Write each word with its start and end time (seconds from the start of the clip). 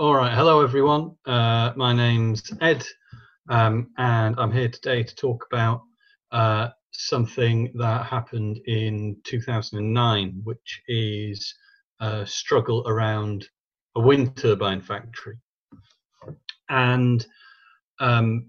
all 0.00 0.14
right, 0.14 0.32
hello 0.34 0.62
everyone. 0.62 1.14
Uh, 1.26 1.72
my 1.76 1.92
name's 1.92 2.42
Ed, 2.62 2.86
um, 3.50 3.90
and 3.98 4.34
I'm 4.38 4.50
here 4.50 4.70
today 4.70 5.02
to 5.02 5.14
talk 5.14 5.44
about 5.52 5.82
uh, 6.32 6.68
something 6.90 7.70
that 7.74 8.06
happened 8.06 8.60
in 8.64 9.18
2009, 9.24 10.40
which 10.42 10.80
is 10.88 11.54
a 12.00 12.24
struggle 12.24 12.82
around 12.88 13.46
a 13.94 14.00
wind 14.00 14.38
turbine 14.38 14.80
factory. 14.80 15.36
And 16.70 17.26
um, 18.00 18.46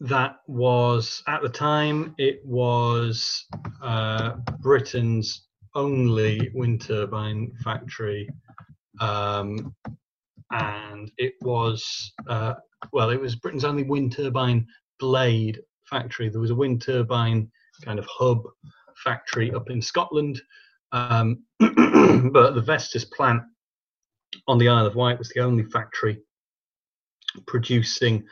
that 0.00 0.40
was, 0.46 1.22
at 1.26 1.40
the 1.40 1.48
time, 1.48 2.14
it 2.18 2.42
was 2.44 3.46
uh, 3.82 4.32
Britain's 4.60 5.46
only 5.74 6.50
wind 6.52 6.82
turbine 6.82 7.50
factory 7.64 8.28
um, 9.00 9.74
and 10.50 11.10
it 11.18 11.34
was 11.40 12.12
uh, 12.28 12.54
well, 12.92 13.10
it 13.10 13.20
was 13.20 13.36
Britain's 13.36 13.64
only 13.64 13.82
wind 13.82 14.12
turbine 14.12 14.66
blade 14.98 15.60
factory. 15.88 16.28
There 16.28 16.40
was 16.40 16.50
a 16.50 16.54
wind 16.54 16.82
turbine 16.82 17.50
kind 17.84 17.98
of 17.98 18.06
hub 18.06 18.42
factory 19.04 19.52
up 19.52 19.70
in 19.70 19.82
Scotland, 19.82 20.40
um, 20.92 21.42
but 21.58 22.54
the 22.54 22.62
Vestas 22.64 23.04
plant 23.04 23.42
on 24.48 24.58
the 24.58 24.68
Isle 24.68 24.86
of 24.86 24.94
Wight 24.94 25.18
was 25.18 25.28
the 25.30 25.40
only 25.40 25.64
factory 25.64 26.18
producing 27.46 28.24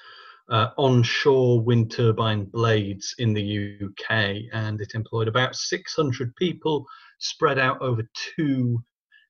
uh, 0.51 0.69
onshore 0.77 1.61
wind 1.61 1.91
turbine 1.91 2.45
blades 2.45 3.15
in 3.19 3.33
the 3.33 3.79
UK, 3.83 4.37
and 4.53 4.81
it 4.81 4.93
employed 4.95 5.29
about 5.29 5.57
600 5.57 6.35
people 6.37 6.85
spread 7.19 7.59
out 7.59 7.81
over 7.81 8.03
two 8.37 8.83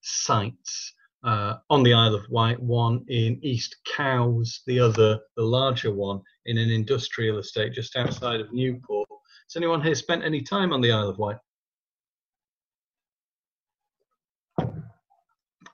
sites 0.02 0.92
uh, 1.24 1.56
on 1.70 1.82
the 1.82 1.94
Isle 1.94 2.14
of 2.14 2.28
Wight, 2.28 2.60
one 2.60 3.04
in 3.08 3.38
East 3.42 3.76
Cowes, 3.96 4.60
the 4.66 4.78
other, 4.78 5.18
the 5.36 5.42
larger 5.42 5.92
one, 5.92 6.20
in 6.46 6.58
an 6.58 6.70
industrial 6.70 7.38
estate 7.38 7.72
just 7.72 7.96
outside 7.96 8.40
of 8.40 8.52
Newport. 8.52 9.08
Has 9.48 9.56
anyone 9.56 9.82
here 9.82 9.94
spent 9.94 10.22
any 10.22 10.42
time 10.42 10.72
on 10.72 10.82
the 10.82 10.92
Isle 10.92 11.08
of 11.08 11.18
Wight? 11.18 11.36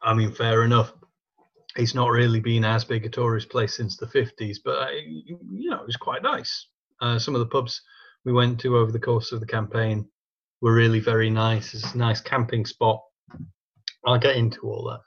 I 0.03 0.15
mean, 0.15 0.33
fair 0.33 0.65
enough. 0.65 0.93
It's 1.77 1.95
not 1.95 2.11
really 2.11 2.41
been 2.41 2.65
as 2.65 2.85
big 2.85 3.05
a 3.05 3.09
tourist 3.09 3.51
place 3.51 3.77
since 3.77 3.97
the 3.97 4.07
50s, 4.07 4.59
but 4.65 4.79
uh, 4.79 4.91
you 5.05 5.71
know, 5.71 5.81
it 5.81 5.87
was 5.87 5.97
quite 5.97 6.23
nice. 6.23 6.69
Uh, 7.01 7.19
some 7.19 7.35
of 7.35 7.41
the 7.41 7.47
pubs 7.47 7.83
we 8.25 8.33
went 8.33 8.61
to 8.61 8.77
over 8.77 8.93
the 8.93 8.99
course 8.99 9.33
of 9.33 9.41
the 9.41 9.47
campaign 9.47 10.09
were 10.61 10.75
really 10.75 11.01
very 11.01 11.31
nice. 11.31 11.75
It's 11.75 11.95
a 11.95 11.99
nice 11.99 12.21
camping 12.21 12.67
spot. 12.67 13.01
I'll 14.07 14.19
get 14.19 14.37
into 14.37 14.63
all 14.63 14.89
that. 14.91 15.01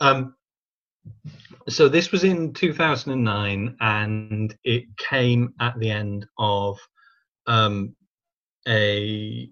Um, 0.00 0.34
so 1.68 1.88
this 1.88 2.10
was 2.10 2.24
in 2.24 2.52
2009, 2.52 3.76
and 3.80 4.54
it 4.64 4.84
came 4.96 5.54
at 5.60 5.78
the 5.78 5.90
end 5.90 6.26
of 6.38 6.78
um, 7.46 7.94
a. 8.66 9.50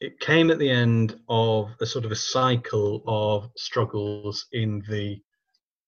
It 0.00 0.20
came 0.20 0.52
at 0.52 0.60
the 0.60 0.70
end 0.70 1.18
of 1.28 1.70
a 1.80 1.86
sort 1.86 2.04
of 2.04 2.12
a 2.12 2.16
cycle 2.16 3.02
of 3.08 3.50
struggles 3.56 4.46
in 4.52 4.84
the 4.88 5.20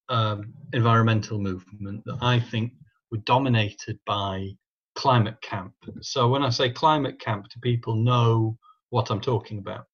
um, 0.09 0.53
environmental 0.73 1.39
movement 1.39 2.03
that 2.07 2.19
I 2.21 2.41
think 2.41 2.73
were 3.13 3.19
dominated 3.19 4.01
by 4.07 4.49
climate 4.97 5.41
camp. 5.43 5.75
So 6.01 6.29
when 6.29 6.43
I 6.43 6.51
say 6.51 6.71
climate 6.71 7.21
camp, 7.21 7.47
do 7.49 7.61
people 7.61 7.95
know 7.95 8.59
what 8.91 9.11
I'm 9.11 9.21
talking 9.21 9.59
about? 9.59 9.87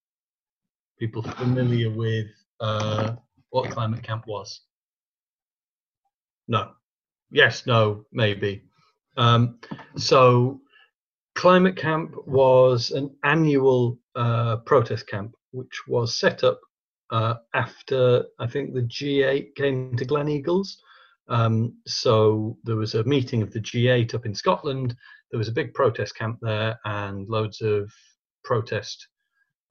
People 0.99 1.23
familiar 1.23 1.91
with 1.91 2.29
uh, 2.61 3.17
what 3.51 3.71
climate 3.71 4.03
camp 4.03 4.27
was? 4.27 4.61
No. 6.49 6.73
Yes, 7.31 7.67
no, 7.67 8.05
maybe. 8.13 8.63
Um, 9.17 9.59
so, 9.97 10.61
climate 11.35 11.77
camp 11.77 12.15
was 12.27 12.91
an 12.93 13.15
annual 13.25 13.99
uh, 14.15 14.57
protest 14.59 15.09
camp 15.09 15.35
which 15.57 15.87
was 15.89 16.17
set 16.17 16.45
up 16.45 16.61
uh, 17.11 17.35
after 17.55 18.25
I 18.39 18.47
think 18.47 18.75
the 18.75 18.83
G8 18.83 19.55
came 19.55 19.97
to 19.97 20.05
Gleneagles. 20.05 20.69
Um, 21.29 21.75
so 21.87 22.57
there 22.65 22.77
was 22.77 22.95
a 22.95 23.05
meeting 23.05 23.43
of 23.43 23.53
the 23.53 23.61
G8 23.61 24.15
up 24.15 24.27
in 24.27 24.35
Scotland. 24.35 24.95
There 25.31 25.39
was 25.39 25.49
a 25.49 25.53
big 25.53 25.75
protest 25.75 26.17
camp 26.17 26.39
there, 26.41 26.79
and 26.85 27.29
loads 27.29 27.61
of 27.61 27.91
protest 28.45 29.09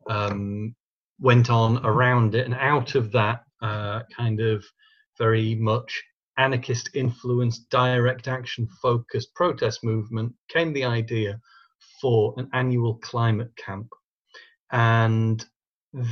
um, 0.09 0.75
went 1.19 1.49
on 1.49 1.85
around 1.85 2.35
it. 2.35 2.45
And 2.45 2.55
out 2.55 2.95
of 2.95 3.11
that, 3.13 3.44
uh, 3.61 4.01
kind 4.15 4.39
of 4.39 4.65
very 5.17 5.55
much 5.55 6.03
anarchist 6.37 6.89
influenced, 6.93 7.69
direct 7.69 8.27
action 8.27 8.67
focused 8.81 9.33
protest 9.33 9.83
movement 9.83 10.33
came 10.49 10.73
the 10.73 10.83
idea 10.83 11.39
for 12.01 12.33
an 12.37 12.49
annual 12.53 12.95
climate 12.95 13.55
camp. 13.55 13.87
And 14.71 15.45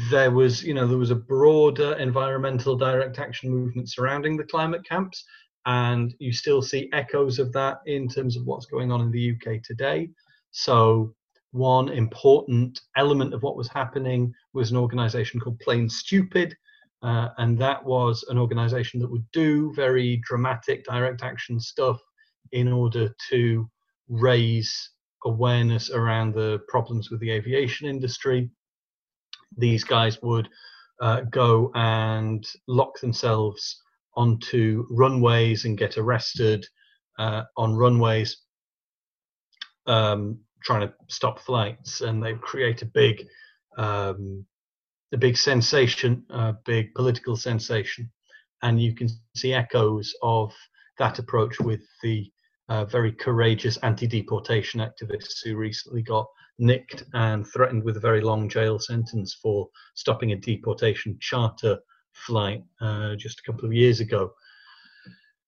there 0.10 0.32
was, 0.32 0.64
you 0.64 0.74
know, 0.74 0.88
there 0.88 0.98
was 0.98 1.12
a 1.12 1.16
broader 1.16 1.94
environmental 1.94 2.78
direct 2.78 3.20
action 3.20 3.52
movement 3.52 3.90
surrounding 3.90 4.38
the 4.38 4.46
climate 4.46 4.88
camps. 4.88 5.26
And 5.66 6.14
you 6.20 6.34
still 6.34 6.62
see 6.62 6.90
echoes 6.94 7.40
of 7.40 7.52
that 7.54 7.80
in 7.86 8.08
terms 8.08 8.36
of 8.36 8.46
what's 8.46 8.66
going 8.66 8.92
on 8.92 9.02
in 9.02 9.12
the 9.12 9.32
UK 9.32 9.62
today. 9.64 10.10
So, 10.52 11.14
one 11.52 11.90
important 11.90 12.82
element 12.98 13.34
of 13.34 13.44
what 13.44 13.56
was 13.56 13.68
happening 13.68 14.34
was 14.54 14.72
an 14.72 14.78
organization 14.78 15.40
called 15.40 15.60
Plane 15.60 15.88
Stupid, 15.88 16.56
uh, 17.04 17.30
and 17.38 17.60
that 17.60 17.84
was 17.84 18.24
an 18.30 18.38
organization 18.38 19.00
that 19.00 19.12
would 19.12 19.30
do 19.32 19.74
very 19.76 20.22
dramatic 20.26 20.86
direct 20.86 21.22
action 21.22 21.60
stuff 21.60 22.00
in 22.54 22.72
order 22.72 23.14
to 23.30 23.70
raise 24.08 24.92
awareness 25.26 25.90
around 25.90 26.34
the 26.34 26.60
problems 26.68 27.10
with 27.10 27.20
the 27.20 27.30
aviation 27.30 27.88
industry. 27.88 28.50
These 29.58 29.84
guys 29.84 30.22
would 30.22 30.48
uh, 31.02 31.22
go 31.30 31.72
and 31.76 32.46
lock 32.68 33.00
themselves 33.00 33.82
onto 34.16 34.86
runways 34.90 35.66
and 35.66 35.78
get 35.78 35.98
arrested 35.98 36.66
uh, 37.20 37.44
on 37.58 37.76
runways 37.76 38.38
um, 39.88 40.40
trying 40.64 40.88
to 40.88 40.94
stop 41.10 41.40
flights, 41.40 42.02
and 42.02 42.24
they 42.24 42.34
create 42.36 42.82
a 42.82 42.86
big 42.86 43.28
um, 43.78 44.46
the 45.14 45.18
big 45.20 45.38
sensation, 45.38 46.26
a 46.32 46.56
big 46.66 46.92
political 46.96 47.36
sensation, 47.36 48.12
and 48.64 48.82
you 48.82 48.96
can 48.96 49.08
see 49.36 49.54
echoes 49.54 50.12
of 50.24 50.52
that 50.98 51.20
approach 51.20 51.60
with 51.60 51.82
the 52.02 52.32
uh, 52.68 52.84
very 52.86 53.12
courageous 53.12 53.78
anti-deportation 53.84 54.80
activists 54.80 55.44
who 55.44 55.56
recently 55.56 56.02
got 56.02 56.26
nicked 56.58 57.04
and 57.14 57.46
threatened 57.46 57.84
with 57.84 57.96
a 57.96 58.00
very 58.00 58.22
long 58.22 58.50
jail 58.50 58.80
sentence 58.80 59.38
for 59.40 59.68
stopping 59.94 60.32
a 60.32 60.36
deportation 60.36 61.16
charter 61.22 61.78
flight 62.14 62.64
uh, 62.82 63.14
just 63.16 63.40
a 63.40 63.44
couple 63.44 63.66
of 63.66 63.74
years 63.74 64.00
ago. 64.00 64.32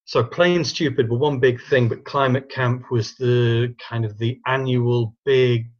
So 0.04 0.24
plane 0.24 0.64
stupid 0.64 1.10
were 1.10 1.18
one 1.18 1.40
big 1.40 1.60
thing, 1.60 1.88
but 1.88 2.06
climate 2.06 2.52
camp 2.52 2.92
was 2.92 3.16
the 3.16 3.74
kind 3.80 4.06
of 4.06 4.20
the 4.20 4.40
annual 4.46 5.16
big 5.26 5.72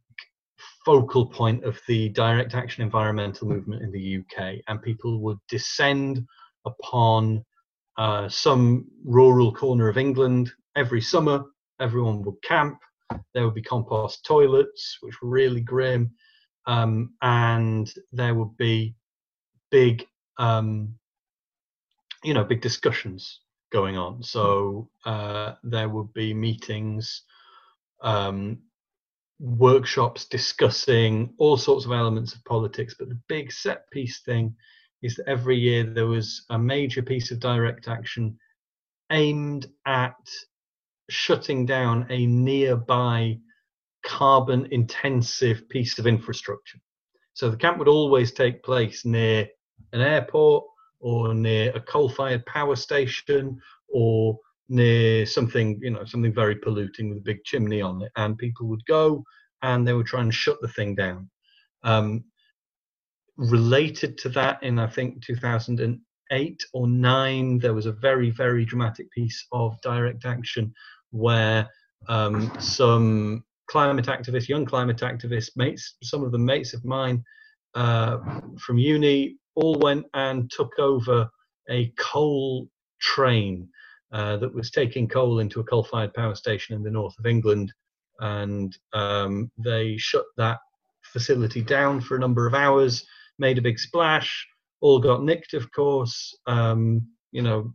focal 0.86 1.26
point 1.26 1.64
of 1.64 1.80
the 1.88 2.10
direct 2.10 2.54
action 2.54 2.84
environmental 2.84 3.48
movement 3.48 3.82
in 3.82 3.90
the 3.90 4.18
UK, 4.18 4.60
and 4.68 4.80
people 4.80 5.20
would 5.20 5.38
descend 5.48 6.24
upon 6.64 7.44
uh, 7.98 8.28
some 8.28 8.86
rural 9.04 9.52
corner 9.52 9.88
of 9.88 9.98
England 9.98 10.52
every 10.76 11.00
summer. 11.00 11.42
Everyone 11.80 12.22
would 12.22 12.40
camp. 12.42 12.78
There 13.34 13.44
would 13.44 13.54
be 13.54 13.62
compost 13.62 14.24
toilets, 14.24 14.98
which 15.00 15.20
were 15.20 15.28
really 15.28 15.60
grim, 15.60 16.12
um, 16.66 17.14
and 17.20 17.92
there 18.12 18.36
would 18.36 18.56
be 18.56 18.94
big, 19.72 20.06
um, 20.38 20.94
you 22.22 22.32
know, 22.32 22.44
big 22.44 22.60
discussions 22.60 23.40
going 23.72 23.96
on. 23.96 24.22
So 24.22 24.88
uh, 25.04 25.54
there 25.64 25.88
would 25.88 26.12
be 26.12 26.32
meetings 26.32 27.22
um, 28.02 28.58
workshops 29.38 30.26
discussing 30.26 31.34
all 31.38 31.56
sorts 31.56 31.84
of 31.84 31.92
elements 31.92 32.34
of 32.34 32.44
politics. 32.44 32.94
But 32.98 33.08
the 33.08 33.20
big 33.28 33.52
set 33.52 33.90
piece 33.90 34.20
thing 34.20 34.54
is 35.02 35.16
that 35.16 35.28
every 35.28 35.56
year 35.56 35.84
there 35.84 36.06
was 36.06 36.44
a 36.50 36.58
major 36.58 37.02
piece 37.02 37.30
of 37.30 37.40
direct 37.40 37.88
action 37.88 38.38
aimed 39.12 39.66
at 39.86 40.16
shutting 41.08 41.66
down 41.66 42.06
a 42.10 42.26
nearby 42.26 43.38
carbon 44.04 44.68
intensive 44.70 45.68
piece 45.68 45.98
of 45.98 46.06
infrastructure. 46.06 46.78
So 47.34 47.50
the 47.50 47.56
camp 47.56 47.78
would 47.78 47.88
always 47.88 48.32
take 48.32 48.62
place 48.62 49.04
near 49.04 49.46
an 49.92 50.00
airport 50.00 50.64
or 51.00 51.34
near 51.34 51.72
a 51.74 51.80
coal 51.80 52.08
fired 52.08 52.46
power 52.46 52.76
station 52.76 53.60
or 53.88 54.38
near 54.68 55.26
something, 55.26 55.78
you 55.82 55.90
know, 55.90 56.04
something 56.04 56.34
very 56.34 56.56
polluting 56.56 57.08
with 57.08 57.18
a 57.18 57.22
big 57.22 57.44
chimney 57.44 57.80
on 57.80 58.02
it, 58.02 58.12
and 58.16 58.38
people 58.38 58.66
would 58.66 58.84
go 58.86 59.24
and 59.62 59.86
they 59.86 59.92
would 59.92 60.06
try 60.06 60.20
and 60.20 60.34
shut 60.34 60.60
the 60.60 60.68
thing 60.68 60.94
down. 60.94 61.30
Um, 61.82 62.24
related 63.36 64.18
to 64.18 64.28
that, 64.30 64.62
in 64.62 64.78
I 64.78 64.86
think 64.86 65.24
2008 65.24 66.64
or 66.72 66.88
nine, 66.88 67.58
there 67.58 67.74
was 67.74 67.86
a 67.86 67.92
very, 67.92 68.30
very 68.30 68.64
dramatic 68.64 69.10
piece 69.12 69.46
of 69.52 69.80
direct 69.82 70.24
action 70.24 70.72
where 71.10 71.68
um, 72.08 72.52
some 72.60 73.44
climate 73.68 74.06
activists, 74.06 74.48
young 74.48 74.64
climate 74.64 74.98
activists, 74.98 75.50
mates, 75.56 75.96
some 76.02 76.22
of 76.24 76.32
the 76.32 76.38
mates 76.38 76.74
of 76.74 76.84
mine 76.84 77.22
uh, 77.74 78.18
from 78.58 78.78
uni, 78.78 79.36
all 79.54 79.78
went 79.78 80.06
and 80.14 80.50
took 80.50 80.78
over 80.78 81.28
a 81.68 81.92
coal 81.98 82.68
train 83.00 83.68
uh, 84.12 84.36
that 84.36 84.54
was 84.54 84.70
taking 84.70 85.08
coal 85.08 85.40
into 85.40 85.60
a 85.60 85.64
coal-fired 85.64 86.14
power 86.14 86.34
station 86.34 86.74
in 86.74 86.82
the 86.82 86.90
north 86.90 87.18
of 87.18 87.26
England, 87.26 87.72
and 88.20 88.76
um, 88.92 89.50
they 89.58 89.96
shut 89.96 90.24
that 90.36 90.58
facility 91.02 91.62
down 91.62 92.00
for 92.00 92.16
a 92.16 92.20
number 92.20 92.46
of 92.46 92.54
hours, 92.54 93.04
made 93.38 93.58
a 93.58 93.62
big 93.62 93.78
splash, 93.78 94.46
all 94.80 94.98
got 94.98 95.24
nicked, 95.24 95.54
of 95.54 95.70
course. 95.72 96.36
Um, 96.46 97.06
you 97.32 97.42
know, 97.42 97.74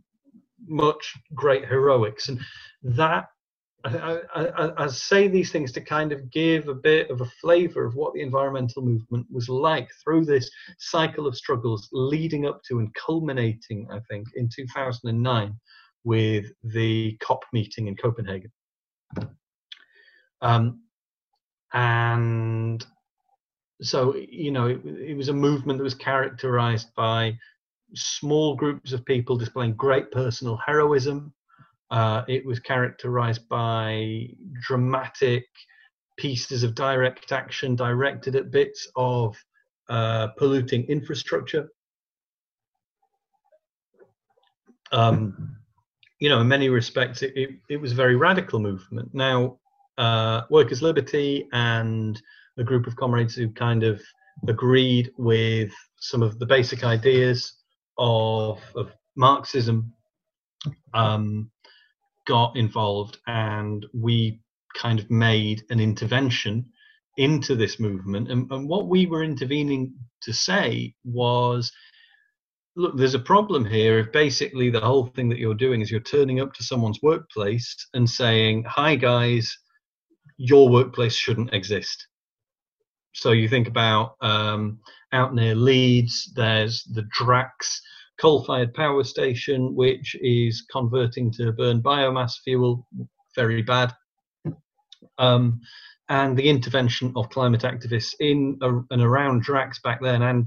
much 0.66 1.14
great 1.34 1.66
heroics, 1.66 2.28
and 2.28 2.40
that 2.82 3.26
I, 3.84 4.20
I, 4.34 4.84
I, 4.84 4.86
say 4.86 5.26
these 5.26 5.50
things 5.50 5.72
to 5.72 5.80
kind 5.80 6.12
of 6.12 6.30
give 6.30 6.68
a 6.68 6.74
bit 6.74 7.10
of 7.10 7.20
a 7.20 7.26
flavor 7.40 7.84
of 7.84 7.96
what 7.96 8.14
the 8.14 8.20
environmental 8.20 8.82
movement 8.82 9.26
was 9.30 9.48
like 9.48 9.88
through 10.02 10.24
this 10.24 10.48
cycle 10.78 11.26
of 11.26 11.36
struggles 11.36 11.88
leading 11.92 12.46
up 12.46 12.62
to 12.68 12.78
and 12.78 12.94
culminating, 12.94 13.88
I 13.90 13.98
think, 14.08 14.28
in 14.36 14.48
2009 14.54 15.58
with 16.04 16.46
the 16.64 17.16
COP 17.20 17.44
meeting 17.52 17.88
in 17.88 17.96
Copenhagen. 17.96 18.50
Um, 20.40 20.82
and 21.72 22.84
so, 23.80 24.16
you 24.16 24.50
know, 24.50 24.66
it, 24.66 24.84
it 24.84 25.16
was 25.16 25.28
a 25.28 25.32
movement 25.32 25.78
that 25.78 25.84
was 25.84 25.94
characterized 25.94 26.88
by 26.96 27.38
small 27.94 28.56
groups 28.56 28.92
of 28.92 29.04
people 29.04 29.36
displaying 29.36 29.74
great 29.74 30.10
personal 30.10 30.58
heroism 30.64 31.32
uh, 31.92 32.24
it 32.26 32.44
was 32.44 32.58
characterized 32.58 33.46
by 33.50 34.26
dramatic 34.62 35.44
pieces 36.16 36.62
of 36.62 36.74
direct 36.74 37.32
action 37.32 37.76
directed 37.76 38.34
at 38.34 38.50
bits 38.50 38.88
of 38.96 39.36
uh, 39.90 40.28
polluting 40.38 40.84
infrastructure. 40.84 41.68
Um, 44.90 45.58
you 46.22 46.28
know, 46.28 46.40
in 46.40 46.46
many 46.46 46.68
respects, 46.68 47.22
it, 47.22 47.32
it, 47.34 47.50
it, 47.68 47.76
was 47.78 47.90
a 47.90 47.96
very 47.96 48.14
radical 48.14 48.60
movement. 48.60 49.12
Now, 49.12 49.58
uh, 49.98 50.42
Workers' 50.50 50.80
Liberty 50.80 51.48
and 51.52 52.22
a 52.56 52.62
group 52.62 52.86
of 52.86 52.94
comrades 52.94 53.34
who 53.34 53.48
kind 53.48 53.82
of 53.82 54.00
agreed 54.46 55.10
with 55.18 55.72
some 55.98 56.22
of 56.22 56.38
the 56.38 56.46
basic 56.46 56.84
ideas 56.84 57.54
of, 57.98 58.60
of 58.76 58.92
Marxism 59.16 59.92
um, 60.94 61.50
got 62.28 62.56
involved 62.56 63.18
and 63.26 63.84
we 63.92 64.40
kind 64.76 65.00
of 65.00 65.10
made 65.10 65.64
an 65.70 65.80
intervention 65.80 66.64
into 67.16 67.56
this 67.56 67.80
movement. 67.80 68.30
And, 68.30 68.48
and 68.52 68.68
what 68.68 68.86
we 68.86 69.06
were 69.06 69.24
intervening 69.24 69.92
to 70.20 70.32
say 70.32 70.94
was 71.02 71.72
look, 72.76 72.96
there's 72.96 73.14
a 73.14 73.18
problem 73.18 73.64
here 73.64 73.98
if 73.98 74.12
basically 74.12 74.70
the 74.70 74.80
whole 74.80 75.06
thing 75.06 75.28
that 75.28 75.38
you're 75.38 75.54
doing 75.54 75.80
is 75.80 75.90
you're 75.90 76.00
turning 76.00 76.40
up 76.40 76.52
to 76.54 76.62
someone's 76.62 77.00
workplace 77.02 77.74
and 77.94 78.08
saying, 78.08 78.64
Hi, 78.68 78.96
guys, 78.96 79.56
your 80.36 80.68
workplace 80.68 81.14
shouldn't 81.14 81.52
exist. 81.52 82.06
So 83.14 83.32
you 83.32 83.48
think 83.48 83.68
about 83.68 84.16
um, 84.22 84.78
out 85.12 85.34
near 85.34 85.54
Leeds, 85.54 86.32
there's 86.34 86.84
the 86.84 87.06
Drax 87.12 87.80
coal-fired 88.18 88.72
power 88.72 89.04
station, 89.04 89.74
which 89.74 90.16
is 90.20 90.64
converting 90.70 91.30
to 91.32 91.52
burn 91.52 91.82
biomass 91.82 92.34
fuel, 92.42 92.86
very 93.34 93.62
bad. 93.62 93.92
Um, 95.18 95.60
and 96.08 96.36
the 96.36 96.48
intervention 96.48 97.12
of 97.16 97.28
climate 97.30 97.62
activists 97.62 98.14
in 98.20 98.58
a, 98.62 98.68
and 98.90 99.02
around 99.02 99.42
Drax 99.42 99.80
back 99.80 100.00
then, 100.00 100.22
and 100.22 100.46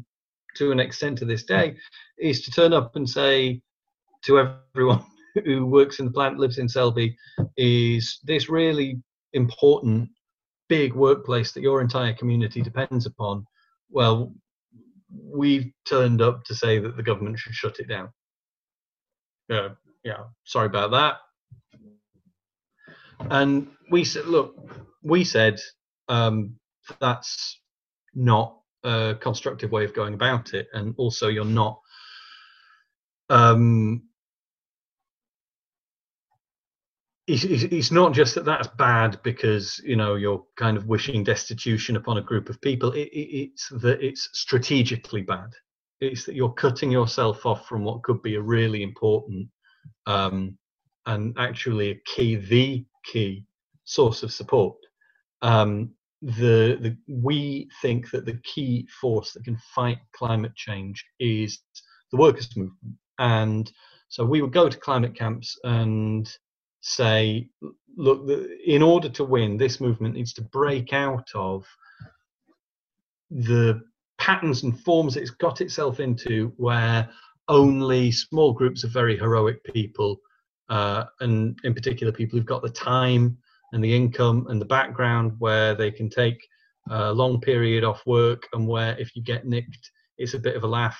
to 0.55 0.71
an 0.71 0.79
extent 0.79 1.17
to 1.19 1.25
this 1.25 1.43
day, 1.43 1.75
is 2.17 2.41
to 2.43 2.51
turn 2.51 2.73
up 2.73 2.95
and 2.95 3.09
say 3.09 3.61
to 4.25 4.57
everyone 4.73 5.03
who 5.45 5.65
works 5.65 5.99
in 5.99 6.05
the 6.05 6.11
plant, 6.11 6.39
lives 6.39 6.57
in 6.57 6.69
Selby, 6.69 7.17
is 7.57 8.19
this 8.23 8.49
really 8.49 9.01
important 9.33 10.09
big 10.67 10.93
workplace 10.93 11.51
that 11.51 11.61
your 11.61 11.81
entire 11.81 12.13
community 12.13 12.61
depends 12.61 13.05
upon? 13.05 13.45
Well, 13.89 14.33
we've 15.11 15.71
turned 15.87 16.21
up 16.21 16.43
to 16.45 16.55
say 16.55 16.79
that 16.79 16.95
the 16.95 17.03
government 17.03 17.39
should 17.39 17.53
shut 17.53 17.79
it 17.79 17.87
down. 17.87 18.09
Yeah, 19.49 19.69
yeah. 20.03 20.23
Sorry 20.43 20.65
about 20.65 20.91
that. 20.91 21.17
And 23.29 23.67
we 23.91 24.03
said, 24.03 24.25
look, 24.25 24.55
we 25.03 25.23
said 25.23 25.59
um, 26.09 26.55
that's 26.99 27.59
not 28.13 28.57
a 28.85 29.15
constructive 29.15 29.71
way 29.71 29.83
of 29.83 29.93
going 29.93 30.13
about 30.13 30.53
it, 30.53 30.67
and 30.73 30.93
also 30.97 31.27
you're 31.27 31.45
not 31.45 31.79
um, 33.29 34.03
it's, 37.27 37.91
not 37.91 38.13
just 38.13 38.35
that 38.35 38.45
that's 38.45 38.67
bad 38.77 39.19
because 39.23 39.81
you 39.83 39.95
know 39.95 40.15
you're 40.15 40.43
kind 40.57 40.77
of 40.77 40.85
wishing 40.85 41.23
destitution 41.23 41.95
upon 41.95 42.17
a 42.17 42.21
group 42.21 42.49
of 42.49 42.61
people. 42.61 42.91
It, 42.91 43.07
it, 43.07 43.51
it's 43.51 43.69
that 43.81 44.01
it's 44.01 44.29
strategically 44.33 45.21
bad. 45.21 45.49
It's 45.99 46.25
that 46.25 46.35
you're 46.35 46.53
cutting 46.53 46.91
yourself 46.91 47.45
off 47.45 47.67
from 47.67 47.83
what 47.83 48.03
could 48.03 48.21
be 48.21 48.35
a 48.35 48.41
really 48.41 48.83
important 48.83 49.49
um, 50.05 50.57
and 51.07 51.33
actually 51.37 51.91
a 51.91 52.01
key 52.05 52.35
the 52.35 52.85
key 53.03 53.45
source 53.85 54.21
of 54.21 54.31
support. 54.31 54.77
Um, 55.41 55.91
the, 56.25 56.79
the 56.81 56.97
we 57.07 57.69
think 57.83 58.09
that 58.09 58.25
the 58.25 58.39
key 58.43 58.87
force 58.99 59.31
that 59.33 59.43
can 59.43 59.57
fight 59.75 59.99
climate 60.13 60.55
change 60.55 61.05
is 61.19 61.59
the 62.11 62.17
workers 62.17 62.49
movement. 62.57 62.95
And 63.19 63.71
so 64.09 64.25
we 64.25 64.41
would 64.41 64.51
go 64.51 64.67
to 64.67 64.77
climate 64.77 65.15
camps 65.15 65.55
and 65.63 66.27
say, 66.81 67.49
look, 67.95 68.27
in 68.65 68.81
order 68.81 69.07
to 69.09 69.23
win, 69.23 69.57
this 69.57 69.79
movement 69.79 70.15
needs 70.15 70.33
to 70.33 70.41
break 70.41 70.93
out 70.93 71.29
of 71.35 71.63
the 73.29 73.83
patterns 74.17 74.63
and 74.63 74.79
forms 74.79 75.17
it's 75.17 75.29
got 75.29 75.61
itself 75.61 75.99
into 75.99 76.53
where 76.57 77.07
only 77.49 78.11
small 78.11 78.51
groups 78.51 78.83
of 78.83 78.89
very 78.89 79.15
heroic 79.15 79.63
people, 79.63 80.19
uh, 80.69 81.03
and 81.19 81.59
in 81.63 81.75
particular 81.75 82.11
people 82.11 82.39
who've 82.39 82.47
got 82.47 82.63
the 82.63 82.69
time 82.69 83.37
and 83.75 83.83
the 83.83 83.93
income 83.93 84.47
and 84.49 84.59
the 84.59 84.65
background 84.65 85.33
where 85.37 85.75
they 85.75 85.91
can 85.91 86.09
take 86.09 86.47
a 86.89 87.11
long 87.11 87.41
period 87.41 87.83
off 87.83 88.01
work 88.05 88.47
and 88.53 88.65
where 88.65 88.97
if 88.97 89.13
you 89.15 89.21
get 89.21 89.45
nicked, 89.45 89.91
it's 90.17 90.33
a 90.33 90.39
bit 90.39 90.55
of 90.55 90.63
a 90.63 90.67
laugh. 90.67 90.97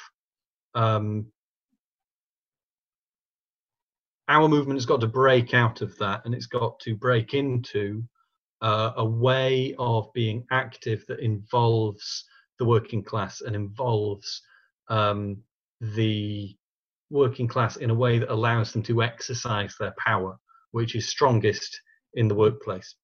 Um, 0.74 1.28
our 4.28 4.50
movement 4.50 4.76
has 4.76 4.86
got 4.86 5.00
to 5.00 5.08
break 5.08 5.54
out 5.54 5.82
of 5.82 5.98
that 6.00 6.24
and 6.26 6.36
it's 6.36 6.48
got 6.48 6.78
to 6.82 6.98
break 6.98 7.34
into 7.34 8.04
uh, 8.62 8.92
a 8.98 9.06
way 9.06 9.74
of 9.80 10.12
being 10.14 10.46
active 10.52 11.06
that 11.08 11.22
involves 11.22 12.26
the 12.60 12.66
working 12.66 13.04
class 13.04 13.40
and 13.40 13.56
involves 13.56 14.42
um, 14.90 15.38
the 15.80 16.54
working 17.10 17.48
class 17.48 17.78
in 17.78 17.90
a 17.90 17.96
way 17.96 18.20
that 18.20 18.34
allows 18.34 18.74
them 18.74 18.84
to 18.84 19.02
exercise 19.02 19.76
their 19.80 19.94
power, 19.98 20.38
which 20.72 20.94
is 20.94 21.08
strongest 21.08 21.80
in 22.16 22.28
the 22.28 22.36
workplace. 22.36 22.96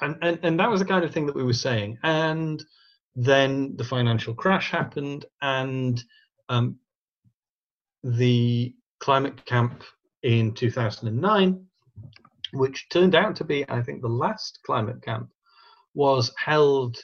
And, 0.00 0.16
and, 0.22 0.38
and 0.42 0.60
that 0.60 0.70
was 0.70 0.80
the 0.80 0.86
kind 0.86 1.04
of 1.04 1.12
thing 1.12 1.26
that 1.26 1.34
we 1.34 1.44
were 1.44 1.52
saying. 1.52 1.98
And 2.02 2.62
then 3.16 3.76
the 3.76 3.84
financial 3.84 4.34
crash 4.34 4.70
happened, 4.70 5.26
and 5.42 6.02
um, 6.48 6.78
the 8.02 8.74
climate 9.00 9.44
camp 9.44 9.82
in 10.22 10.54
2009, 10.54 11.66
which 12.52 12.88
turned 12.90 13.14
out 13.14 13.36
to 13.36 13.44
be, 13.44 13.68
I 13.68 13.82
think, 13.82 14.02
the 14.02 14.08
last 14.08 14.60
climate 14.64 15.02
camp, 15.02 15.30
was 15.94 16.32
held 16.38 16.96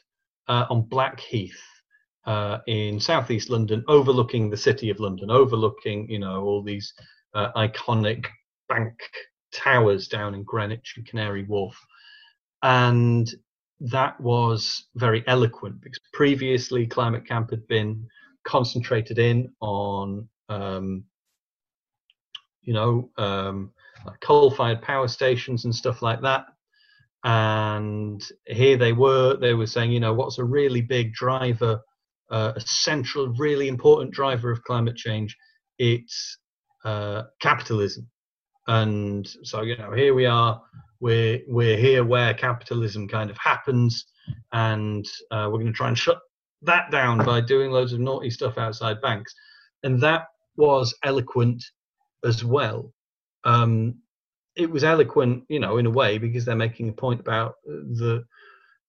uh, 0.48 0.66
on 0.70 0.82
Blackheath 0.82 1.60
uh, 2.26 2.58
in 2.66 3.00
southeast 3.00 3.50
London, 3.50 3.84
overlooking 3.88 4.50
the 4.50 4.56
city 4.56 4.90
of 4.90 5.00
London, 5.00 5.30
overlooking, 5.30 6.08
you 6.10 6.18
know, 6.18 6.42
all 6.42 6.62
these 6.62 6.92
uh, 7.34 7.52
iconic 7.52 8.26
bank 8.68 8.94
towers 9.52 10.08
down 10.08 10.34
in 10.34 10.42
Greenwich 10.42 10.94
and 10.96 11.06
Canary 11.06 11.44
Wharf. 11.44 11.78
And 12.62 13.28
that 13.80 14.20
was 14.20 14.86
very 14.96 15.22
eloquent 15.26 15.80
because 15.80 16.00
previously 16.12 16.86
Climate 16.86 17.26
Camp 17.26 17.50
had 17.50 17.66
been 17.68 18.06
concentrated 18.44 19.18
in 19.18 19.52
on 19.60 20.28
um, 20.48 21.04
you 22.62 22.74
know, 22.74 23.10
um, 23.16 23.72
like 24.04 24.20
coal-fired 24.20 24.82
power 24.82 25.08
stations 25.08 25.64
and 25.64 25.74
stuff 25.74 26.02
like 26.02 26.20
that. 26.20 26.46
And 27.24 28.22
here 28.46 28.76
they 28.76 28.92
were, 28.92 29.36
they 29.36 29.54
were 29.54 29.66
saying, 29.66 29.90
you 29.90 30.00
know, 30.00 30.12
what's 30.12 30.38
a 30.38 30.44
really 30.44 30.82
big 30.82 31.14
driver, 31.14 31.80
uh, 32.30 32.52
a 32.56 32.60
central, 32.60 33.28
really 33.38 33.68
important 33.68 34.12
driver 34.12 34.50
of 34.50 34.62
climate 34.64 34.96
change 34.96 35.36
it's 35.78 36.38
uh, 36.84 37.22
capitalism. 37.40 38.08
And 38.68 39.26
so, 39.42 39.62
you 39.62 39.76
know, 39.76 39.92
here 39.92 40.14
we 40.14 40.26
are, 40.26 40.62
we're, 41.00 41.40
we're 41.48 41.76
here 41.76 42.04
where 42.04 42.34
capitalism 42.34 43.08
kind 43.08 43.30
of 43.30 43.38
happens, 43.38 44.04
and 44.52 45.06
uh, 45.30 45.48
we're 45.50 45.58
going 45.58 45.66
to 45.66 45.72
try 45.72 45.88
and 45.88 45.98
shut 45.98 46.20
that 46.62 46.90
down 46.90 47.24
by 47.24 47.40
doing 47.40 47.70
loads 47.70 47.92
of 47.92 48.00
naughty 48.00 48.30
stuff 48.30 48.58
outside 48.58 49.00
banks. 49.00 49.34
And 49.82 50.00
that 50.02 50.26
was 50.56 50.94
eloquent 51.04 51.64
as 52.24 52.44
well. 52.44 52.92
Um, 53.44 53.94
it 54.56 54.70
was 54.70 54.84
eloquent, 54.84 55.44
you 55.48 55.60
know, 55.60 55.78
in 55.78 55.86
a 55.86 55.90
way, 55.90 56.18
because 56.18 56.44
they're 56.44 56.56
making 56.56 56.88
a 56.88 56.92
point 56.92 57.20
about 57.20 57.54
the 57.64 58.24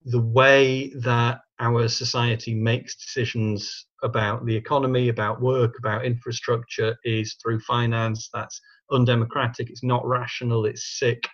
the 0.06 0.22
way 0.22 0.92
that 0.96 1.42
our 1.60 1.88
society 1.88 2.56
makes 2.56 2.96
decisions 2.96 3.86
about 4.02 4.46
the 4.46 4.56
economy, 4.56 5.10
about 5.10 5.42
work, 5.42 5.76
about 5.78 6.06
infrastructure 6.06 6.98
is 7.04 7.36
through 7.36 7.60
finance. 7.60 8.30
That's 8.34 8.60
undemocratic. 8.92 9.70
It's 9.70 9.84
not 9.84 10.06
rational. 10.06 10.66
It's 10.66 11.00
sick. 11.00 11.28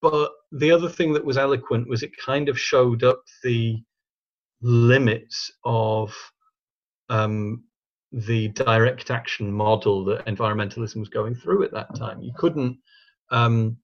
But 0.00 0.30
the 0.52 0.70
other 0.70 0.88
thing 0.88 1.12
that 1.14 1.24
was 1.24 1.38
eloquent 1.38 1.88
was 1.88 2.02
it 2.02 2.16
kind 2.18 2.48
of 2.48 2.58
showed 2.58 3.02
up 3.02 3.22
the 3.42 3.82
limits 4.60 5.50
of 5.64 6.14
um, 7.08 7.64
the 8.12 8.48
direct 8.48 9.10
action 9.10 9.52
model 9.52 10.04
that 10.04 10.26
environmentalism 10.26 10.96
was 10.96 11.08
going 11.08 11.34
through 11.34 11.64
at 11.64 11.72
that 11.72 11.94
time. 11.96 12.22
You 12.22 12.32
couldn't, 12.36 12.78
um, 13.30 13.76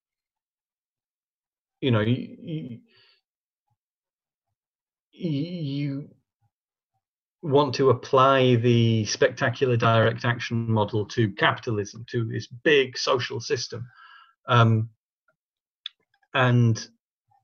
you 1.81 1.91
know, 1.91 2.01
you, 2.01 2.37
you, 5.13 5.31
you 5.31 6.09
want 7.43 7.75
to 7.75 7.91
apply 7.91 8.57
the 8.57 9.05
spectacular 9.07 9.77
direct 9.77 10.25
action 10.25 10.71
model 10.71 11.07
to 11.07 11.31
capitalism, 11.33 12.05
to 12.11 12.25
this 12.25 12.47
big 12.47 12.99
social 12.99 13.41
system. 13.41 13.87
Um, 14.47 14.91
and, 16.35 16.87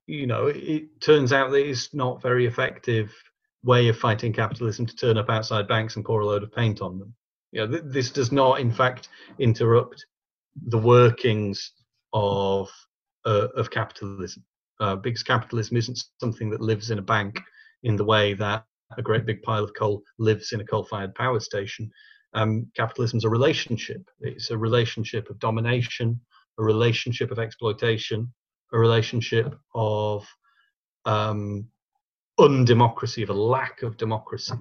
you 0.07 0.26
know, 0.26 0.47
it, 0.47 0.57
it 0.57 1.00
turns 1.00 1.33
out 1.33 1.50
that 1.50 1.67
it's 1.67 1.95
not 1.95 2.23
very 2.23 2.47
effective 2.47 3.12
way 3.65 3.88
of 3.88 3.99
fighting 3.99 4.33
capitalism 4.33 4.87
to 4.87 4.97
turn 4.97 5.19
up 5.19 5.31
outside 5.31 5.67
banks 5.67 5.97
and 5.97 6.05
pour 6.05 6.21
a 6.21 6.26
load 6.26 6.43
of 6.43 6.53
paint 6.53 6.81
on 6.81 6.99
them. 6.99 7.15
You 7.53 7.61
know, 7.61 7.73
th- 7.73 7.83
this 7.87 8.11
does 8.11 8.31
not, 8.31 8.61
in 8.61 8.71
fact, 8.71 9.09
interrupt 9.38 10.05
the 10.67 10.79
workings 10.79 11.73
of 12.12 12.71
uh, 13.25 13.49
of 13.57 13.71
capitalism, 13.71 14.45
uh, 14.79 14.97
because 14.97 15.23
capitalism 15.23 15.76
isn't 15.76 16.05
something 16.21 16.50
that 16.50 16.61
lives 16.61 16.91
in 16.91 16.99
a 16.99 17.03
bank 17.03 17.41
in 17.83 17.97
the 17.97 18.05
way 18.05 18.35
that 18.35 18.65
a 18.97 19.02
great 19.02 19.26
big 19.26 19.43
pile 19.43 19.64
of 19.64 19.73
coal 19.75 20.02
lives 20.19 20.52
in 20.52 20.61
a 20.61 20.64
coal-fired 20.64 21.14
power 21.14 21.40
station. 21.40 21.90
Um, 22.35 22.66
capitalism 22.76 23.19
is 23.19 23.25
a 23.25 23.31
relationship. 23.31 24.02
It's 24.21 24.50
a 24.50 24.59
relationship 24.59 25.31
of 25.31 25.38
domination, 25.38 26.21
a 26.59 26.62
relationship 26.64 27.31
of 27.31 27.38
exploitation, 27.38 28.33
a 28.73 28.78
relationship 28.78 29.55
of 29.75 30.26
um, 31.05 31.66
undemocracy, 32.38 33.23
of 33.23 33.31
a 33.31 33.35
lack 33.35 33.83
of 33.83 33.97
democracy. 33.97 34.55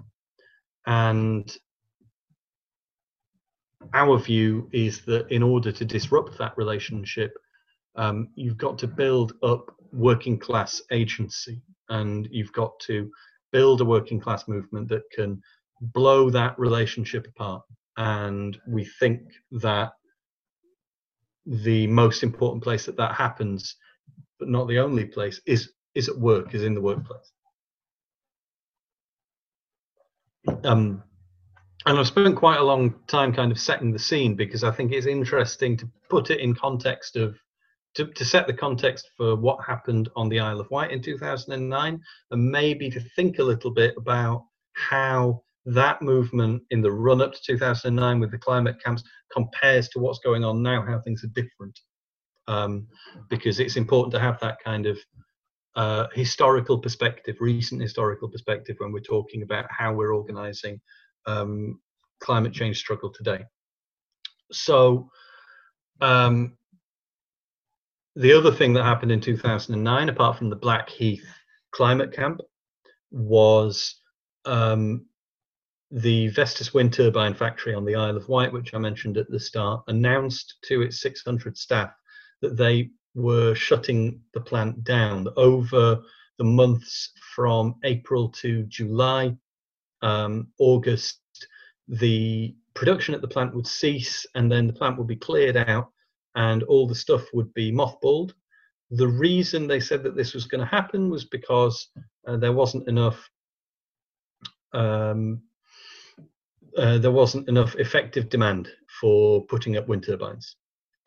And 0.85 1.55
our 3.93 4.17
view 4.17 4.69
is 4.71 5.01
that 5.01 5.29
in 5.31 5.43
order 5.43 5.71
to 5.71 5.85
disrupt 5.85 6.37
that 6.37 6.57
relationship, 6.57 7.33
um, 7.95 8.29
you've 8.35 8.57
got 8.57 8.77
to 8.79 8.87
build 8.87 9.33
up 9.43 9.75
working 9.91 10.37
class 10.37 10.81
agency 10.91 11.61
and 11.89 12.27
you've 12.31 12.51
got 12.51 12.77
to 12.81 13.09
build 13.55 13.79
a 13.79 13.85
working 13.85 14.19
class 14.19 14.49
movement 14.49 14.89
that 14.89 15.09
can 15.11 15.41
blow 15.79 16.29
that 16.29 16.59
relationship 16.59 17.25
apart. 17.25 17.63
And 17.95 18.59
we 18.67 18.83
think 18.99 19.21
that 19.51 19.93
the 21.45 21.87
most 21.87 22.21
important 22.21 22.61
place 22.61 22.85
that 22.85 22.97
that 22.97 23.15
happens, 23.15 23.77
but 24.39 24.49
not 24.49 24.67
the 24.67 24.79
only 24.79 25.05
place, 25.05 25.39
is 25.45 25.71
is 25.93 26.09
at 26.09 26.17
work, 26.17 26.53
is 26.53 26.63
in 26.65 26.73
the 26.73 26.81
workplace. 26.81 27.31
Um, 30.65 31.01
and 31.85 31.97
I've 31.97 32.07
spent 32.07 32.35
quite 32.35 32.59
a 32.59 32.69
long 32.71 32.93
time 33.07 33.31
kind 33.31 33.53
of 33.53 33.59
setting 33.59 33.93
the 33.93 33.99
scene 34.09 34.35
because 34.35 34.65
I 34.65 34.71
think 34.71 34.91
it's 34.91 35.07
interesting 35.07 35.77
to 35.77 35.89
put 36.09 36.29
it 36.29 36.41
in 36.41 36.53
context 36.53 37.15
of 37.15 37.37
to, 37.95 38.07
to 38.07 38.25
set 38.25 38.47
the 38.47 38.53
context 38.53 39.09
for 39.17 39.35
what 39.35 39.65
happened 39.65 40.09
on 40.15 40.29
the 40.29 40.39
Isle 40.39 40.59
of 40.59 40.69
Wight 40.69 40.91
in 40.91 41.01
2009 41.01 42.01
and 42.31 42.51
maybe 42.51 42.89
to 42.89 42.99
think 43.15 43.39
a 43.39 43.43
little 43.43 43.71
bit 43.71 43.93
about 43.97 44.45
how 44.73 45.41
that 45.65 46.01
movement 46.01 46.61
in 46.69 46.81
the 46.81 46.91
run 46.91 47.21
up 47.21 47.33
to 47.33 47.41
2009 47.41 48.19
with 48.19 48.31
the 48.31 48.37
climate 48.37 48.75
camps 48.83 49.03
compares 49.31 49.89
to 49.89 49.99
what's 49.99 50.19
going 50.19 50.43
on 50.43 50.61
now, 50.61 50.85
how 50.85 50.99
things 50.99 51.23
are 51.23 51.27
different. 51.27 51.79
Um, 52.47 52.87
because 53.29 53.59
it's 53.59 53.75
important 53.75 54.13
to 54.13 54.19
have 54.19 54.39
that 54.41 54.57
kind 54.63 54.85
of 54.85 54.99
uh, 55.75 56.07
historical 56.13 56.77
perspective, 56.77 57.37
recent 57.39 57.81
historical 57.81 58.29
perspective, 58.29 58.75
when 58.79 58.91
we're 58.91 58.99
talking 58.99 59.41
about 59.41 59.65
how 59.69 59.93
we're 59.93 60.13
organizing 60.13 60.79
um, 61.25 61.79
climate 62.19 62.53
change 62.53 62.77
struggle 62.77 63.11
today. 63.11 63.43
So, 64.51 65.09
um, 66.01 66.55
the 68.15 68.33
other 68.33 68.51
thing 68.51 68.73
that 68.73 68.83
happened 68.83 69.11
in 69.11 69.21
2009, 69.21 70.09
apart 70.09 70.37
from 70.37 70.49
the 70.49 70.55
Blackheath 70.55 71.25
climate 71.71 72.13
camp, 72.13 72.41
was 73.11 73.95
um, 74.45 75.05
the 75.91 76.29
Vestas 76.29 76.73
wind 76.73 76.93
turbine 76.93 77.33
factory 77.33 77.73
on 77.73 77.85
the 77.85 77.95
Isle 77.95 78.17
of 78.17 78.29
Wight, 78.29 78.53
which 78.53 78.73
I 78.73 78.77
mentioned 78.77 79.17
at 79.17 79.29
the 79.29 79.39
start, 79.39 79.83
announced 79.87 80.55
to 80.65 80.81
its 80.81 81.01
600 81.01 81.57
staff 81.57 81.91
that 82.41 82.57
they 82.57 82.91
were 83.15 83.55
shutting 83.55 84.21
the 84.33 84.41
plant 84.41 84.83
down 84.83 85.27
over 85.37 86.01
the 86.37 86.43
months 86.43 87.11
from 87.33 87.75
April 87.83 88.29
to 88.29 88.63
July, 88.63 89.35
um, 90.01 90.47
August. 90.57 91.19
The 91.87 92.55
production 92.73 93.13
at 93.13 93.21
the 93.21 93.27
plant 93.27 93.55
would 93.55 93.67
cease, 93.67 94.25
and 94.35 94.51
then 94.51 94.67
the 94.67 94.73
plant 94.73 94.97
would 94.97 95.07
be 95.07 95.15
cleared 95.15 95.55
out, 95.57 95.91
and 96.35 96.63
all 96.63 96.87
the 96.87 96.95
stuff 96.95 97.23
would 97.33 97.53
be 97.53 97.71
mothballed. 97.71 98.33
The 98.91 99.07
reason 99.07 99.67
they 99.67 99.79
said 99.79 100.03
that 100.03 100.15
this 100.15 100.33
was 100.33 100.45
going 100.45 100.61
to 100.61 100.67
happen 100.67 101.09
was 101.09 101.25
because 101.25 101.87
uh, 102.27 102.37
there 102.37 102.53
wasn't 102.53 102.87
enough. 102.87 103.29
Um, 104.73 105.41
uh, 106.77 106.97
there 106.97 107.11
wasn't 107.11 107.47
enough 107.47 107.75
effective 107.75 108.27
demand 108.29 108.69
for 108.99 109.45
putting 109.45 109.77
up 109.77 109.87
wind 109.87 110.03
turbines 110.05 110.57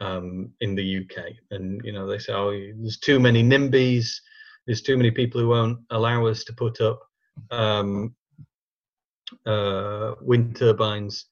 um, 0.00 0.50
in 0.60 0.74
the 0.74 0.98
UK. 0.98 1.32
And 1.50 1.80
you 1.84 1.92
know, 1.92 2.06
they 2.06 2.18
say, 2.18 2.32
oh, 2.32 2.50
there's 2.50 2.98
too 2.98 3.20
many 3.20 3.42
NIMBYs. 3.42 4.08
There's 4.66 4.82
too 4.82 4.96
many 4.96 5.10
people 5.10 5.40
who 5.40 5.48
won't 5.48 5.78
allow 5.90 6.26
us 6.26 6.44
to 6.44 6.52
put 6.54 6.80
up 6.80 7.00
um, 7.50 8.14
uh, 9.46 10.14
wind 10.20 10.56
turbines 10.56 11.26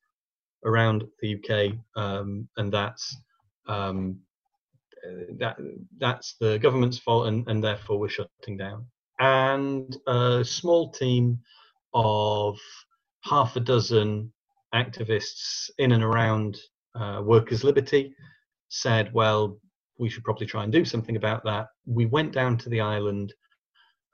around 0.64 1.04
the 1.20 1.36
UK, 1.36 1.74
um, 1.96 2.48
and 2.56 2.72
that's 2.72 3.16
um, 3.68 4.18
that 5.38 5.56
that's 5.98 6.36
the 6.40 6.58
government's 6.58 6.98
fault, 6.98 7.28
and, 7.28 7.46
and 7.48 7.62
therefore 7.62 7.98
we're 7.98 8.08
shutting 8.08 8.56
down. 8.56 8.86
And 9.18 9.96
a 10.06 10.44
small 10.44 10.90
team 10.90 11.38
of 11.94 12.58
half 13.22 13.56
a 13.56 13.60
dozen 13.60 14.32
activists 14.74 15.70
in 15.78 15.92
and 15.92 16.02
around 16.02 16.58
uh, 16.94 17.22
workers' 17.24 17.64
liberty 17.64 18.14
said, 18.68 19.12
well, 19.12 19.58
we 19.98 20.10
should 20.10 20.24
probably 20.24 20.46
try 20.46 20.64
and 20.64 20.72
do 20.72 20.84
something 20.84 21.16
about 21.16 21.44
that. 21.44 21.68
We 21.86 22.06
went 22.06 22.32
down 22.32 22.58
to 22.58 22.68
the 22.68 22.80
island. 22.80 23.32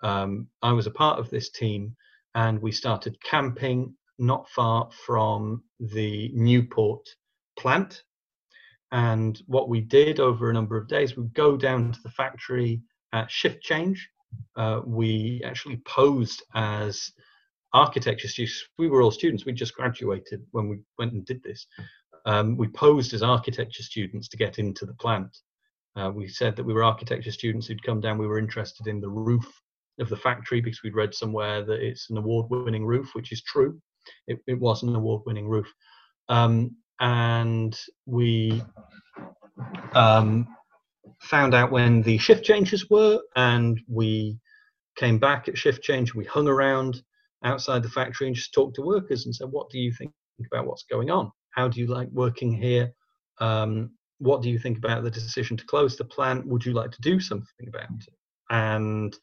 Um, 0.03 0.47
I 0.63 0.73
was 0.73 0.87
a 0.87 0.93
part 0.93 1.19
of 1.19 1.31
this 1.31 1.51
team, 1.51 1.97
and 2.35 2.61
we 2.61 2.71
started 2.71 3.21
camping 3.23 3.95
not 4.19 4.49
far 4.51 4.89
from 5.05 5.63
the 5.81 6.31
Newport 6.35 7.09
plant. 7.59 8.03
And 8.93 9.41
what 9.47 9.69
we 9.69 9.81
did 9.81 10.21
over 10.21 10.51
a 10.51 10.55
number 10.55 10.77
of 10.77 10.87
days, 10.87 11.17
we 11.17 11.25
go 11.35 11.57
down 11.57 11.93
to 11.93 12.03
the 12.03 12.11
factory 12.11 12.83
at 13.13 13.31
shift 13.31 13.63
change. 13.63 14.09
Uh, 14.57 14.81
we 14.85 15.43
actually 15.45 15.79
posed 15.87 16.43
as 16.55 17.11
architecture 17.75 18.29
students. 18.29 18.65
We 18.79 18.89
were 18.89 19.03
all 19.03 19.11
students. 19.11 19.45
We 19.45 19.53
just 19.53 19.75
graduated 19.75 20.45
when 20.51 20.69
we 20.69 20.81
went 20.99 21.13
and 21.13 21.25
did 21.25 21.43
this 21.43 21.67
um, 22.27 22.57
we 22.57 22.69
posed 22.69 23.15
as 23.15 23.23
architecture 23.23 23.83
students 23.83 24.29
to 24.29 24.37
get 24.37 24.59
into 24.59 24.87
the 24.87 24.95
plant. 24.95 25.37
Uh, 25.97 26.11
we 26.15 26.29
said 26.29 26.57
that 26.57 26.65
we 26.65 26.73
were 26.73 26.85
architecture 26.85 27.33
students 27.33 27.67
who'd 27.67 27.83
come 27.83 28.01
down. 28.01 28.19
We 28.19 28.27
were 28.27 28.39
interested 28.39 28.87
in 28.87 29.01
the 29.01 29.09
roof 29.09 29.47
of 30.01 30.09
the 30.09 30.17
factory 30.17 30.61
because 30.61 30.83
we'd 30.83 30.95
read 30.95 31.15
somewhere 31.15 31.65
that 31.65 31.81
it's 31.81 32.09
an 32.11 32.17
award-winning 32.17 32.87
roof, 32.87 33.11
which 33.15 33.33
is 33.33 33.43
true. 33.43 33.81
It, 34.27 34.39
it 34.47 34.59
was 34.59 34.83
an 34.83 34.95
award-winning 34.95 35.47
roof, 35.47 35.73
um, 36.29 36.75
and 37.01 37.79
we 38.07 38.63
um, 39.95 40.47
found 41.21 41.55
out 41.55 41.71
when 41.71 42.03
the 42.03 42.19
shift 42.19 42.45
changes 42.45 42.89
were, 42.91 43.21
and 43.37 43.81
we 43.89 44.39
came 44.97 45.19
back 45.19 45.49
at 45.49 45.59
shift 45.59 45.83
change. 45.83 46.15
We 46.15 46.25
hung 46.25 46.49
around 46.49 47.03
outside 47.45 47.83
the 47.83 47.89
factory 47.89 48.27
and 48.27 48.37
just 48.37 48.55
talked 48.55 48.77
to 48.77 48.83
workers 48.83 49.27
and 49.27 49.35
said, 49.35 49.51
"What 49.51 49.71
do 49.71 49.79
you 49.79 49.93
think 49.93 50.13
about 50.47 50.67
what's 50.67 50.85
going 50.85 51.11
on?" 51.11 51.31
How 51.51 51.69
do 51.69 51.81
you 51.81 51.87
like 51.87 52.09
working 52.13 52.53
here? 52.53 52.93
Um, 53.39 53.91
what 54.19 54.43
do 54.43 54.49
you 54.49 54.59
think 54.59 54.79
about 54.79 55.03
the 55.03 55.11
decision 55.11 55.57
to 55.57 55.65
close 55.67 55.97
the 55.97 56.05
plant? 56.05 56.47
Would 56.47 56.65
you 56.65 56.73
like 56.73 56.93
to 56.93 57.01
do 57.01 57.21
something 57.21 57.69
about 57.69 57.91
it? 57.91 58.15
And 58.51 59.17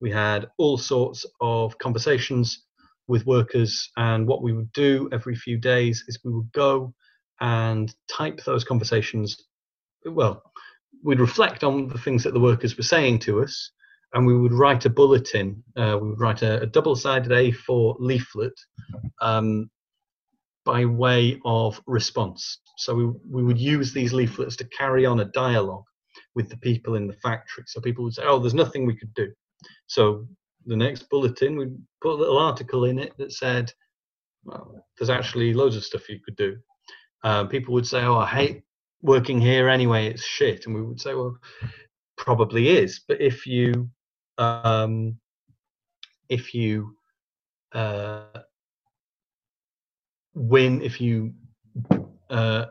we 0.00 0.10
had 0.10 0.48
all 0.58 0.76
sorts 0.76 1.24
of 1.40 1.78
conversations 1.78 2.66
with 3.06 3.26
workers. 3.26 3.90
And 3.96 4.26
what 4.26 4.42
we 4.42 4.52
would 4.52 4.72
do 4.72 5.08
every 5.12 5.34
few 5.36 5.58
days 5.58 6.04
is 6.08 6.18
we 6.24 6.32
would 6.32 6.50
go 6.52 6.92
and 7.40 7.94
type 8.08 8.40
those 8.44 8.64
conversations. 8.64 9.44
Well, 10.04 10.42
we'd 11.02 11.20
reflect 11.20 11.64
on 11.64 11.88
the 11.88 11.98
things 11.98 12.22
that 12.24 12.34
the 12.34 12.40
workers 12.40 12.76
were 12.76 12.82
saying 12.82 13.20
to 13.20 13.42
us, 13.42 13.70
and 14.14 14.26
we 14.26 14.36
would 14.36 14.52
write 14.52 14.84
a 14.84 14.90
bulletin. 14.90 15.62
Uh, 15.76 15.98
we 16.00 16.10
would 16.10 16.20
write 16.20 16.42
a, 16.42 16.62
a 16.62 16.66
double-sided 16.66 17.30
A4 17.30 17.96
leaflet 17.98 18.52
um, 19.20 19.70
by 20.64 20.84
way 20.84 21.40
of 21.44 21.80
response. 21.86 22.60
So 22.76 22.94
we, 22.94 23.06
we 23.28 23.42
would 23.42 23.58
use 23.58 23.92
these 23.92 24.12
leaflets 24.12 24.56
to 24.56 24.68
carry 24.76 25.06
on 25.06 25.20
a 25.20 25.26
dialogue 25.26 25.84
with 26.34 26.48
the 26.48 26.56
people 26.58 26.96
in 26.96 27.06
the 27.06 27.14
factory. 27.14 27.64
So 27.66 27.80
people 27.80 28.04
would 28.04 28.14
say, 28.14 28.22
"Oh, 28.24 28.38
there's 28.38 28.54
nothing 28.54 28.86
we 28.86 28.96
could 28.96 29.12
do." 29.14 29.32
So 29.86 30.26
the 30.66 30.76
next 30.76 31.08
bulletin, 31.08 31.56
we 31.56 31.70
put 32.00 32.12
a 32.12 32.20
little 32.22 32.38
article 32.38 32.84
in 32.84 32.98
it 32.98 33.16
that 33.18 33.32
said, 33.32 33.72
"Well, 34.44 34.84
there's 34.98 35.10
actually 35.10 35.54
loads 35.54 35.76
of 35.76 35.84
stuff 35.84 36.08
you 36.08 36.20
could 36.24 36.36
do." 36.36 36.58
Um, 37.22 37.48
people 37.48 37.74
would 37.74 37.86
say, 37.86 38.02
"Oh, 38.02 38.18
I 38.18 38.26
hate 38.26 38.62
working 39.02 39.40
here 39.40 39.68
anyway; 39.68 40.08
it's 40.08 40.24
shit," 40.24 40.66
and 40.66 40.74
we 40.74 40.82
would 40.82 41.00
say, 41.00 41.14
"Well, 41.14 41.36
probably 42.16 42.68
is, 42.68 43.00
but 43.06 43.20
if 43.20 43.46
you 43.46 43.90
um, 44.38 45.18
if 46.28 46.54
you 46.54 46.96
uh, 47.72 48.40
win, 50.34 50.82
if 50.82 51.00
you 51.00 51.34
uh, 52.30 52.66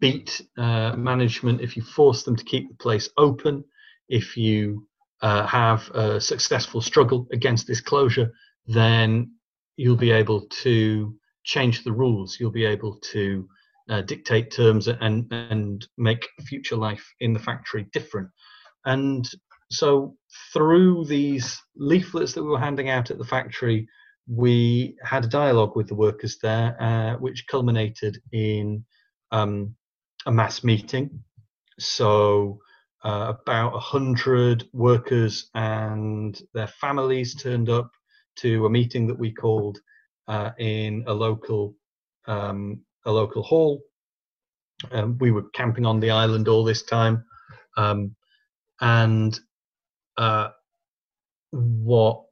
beat 0.00 0.42
uh, 0.58 0.94
management, 0.96 1.60
if 1.60 1.76
you 1.76 1.82
force 1.82 2.22
them 2.24 2.36
to 2.36 2.44
keep 2.44 2.68
the 2.68 2.76
place 2.76 3.08
open, 3.16 3.64
if 4.08 4.36
you 4.36 4.86
uh, 5.22 5.46
have 5.46 5.88
a 5.90 6.20
successful 6.20 6.80
struggle 6.80 7.26
against 7.32 7.66
this 7.66 7.80
closure, 7.80 8.32
then 8.66 9.32
you'll 9.76 9.96
be 9.96 10.10
able 10.10 10.42
to 10.62 11.14
change 11.44 11.84
the 11.84 11.92
rules. 11.92 12.38
You'll 12.38 12.50
be 12.50 12.64
able 12.64 12.98
to 13.12 13.48
uh, 13.88 14.02
dictate 14.02 14.50
terms 14.50 14.88
and 14.88 15.30
and 15.30 15.86
make 15.98 16.26
future 16.46 16.76
life 16.76 17.06
in 17.20 17.32
the 17.32 17.38
factory 17.38 17.86
different. 17.92 18.28
And 18.86 19.28
so 19.70 20.16
through 20.52 21.06
these 21.06 21.60
leaflets 21.76 22.32
that 22.32 22.42
we 22.42 22.50
were 22.50 22.58
handing 22.58 22.90
out 22.90 23.10
at 23.10 23.18
the 23.18 23.24
factory, 23.24 23.88
we 24.26 24.96
had 25.02 25.24
a 25.24 25.28
dialogue 25.28 25.76
with 25.76 25.88
the 25.88 25.94
workers 25.94 26.38
there, 26.42 26.80
uh, 26.80 27.16
which 27.18 27.46
culminated 27.46 28.18
in 28.32 28.84
um, 29.32 29.74
a 30.26 30.32
mass 30.32 30.64
meeting. 30.64 31.22
So 31.78 32.58
uh, 33.04 33.34
about 33.40 33.74
a 33.74 33.80
hundred 33.80 34.64
workers 34.72 35.50
and 35.54 36.40
their 36.54 36.68
families 36.68 37.34
turned 37.34 37.68
up 37.68 37.90
to 38.36 38.64
a 38.66 38.70
meeting 38.70 39.06
that 39.06 39.18
we 39.18 39.32
called 39.32 39.78
uh, 40.28 40.50
in 40.58 41.04
a 41.06 41.12
local 41.12 41.74
um, 42.26 42.80
a 43.04 43.12
local 43.12 43.42
hall. 43.42 43.82
Um, 44.90 45.18
we 45.18 45.30
were 45.30 45.44
camping 45.54 45.86
on 45.86 46.00
the 46.00 46.10
island 46.10 46.48
all 46.48 46.64
this 46.64 46.82
time, 46.82 47.24
um, 47.76 48.14
and 48.80 49.38
uh, 50.16 50.48
what 51.50 52.24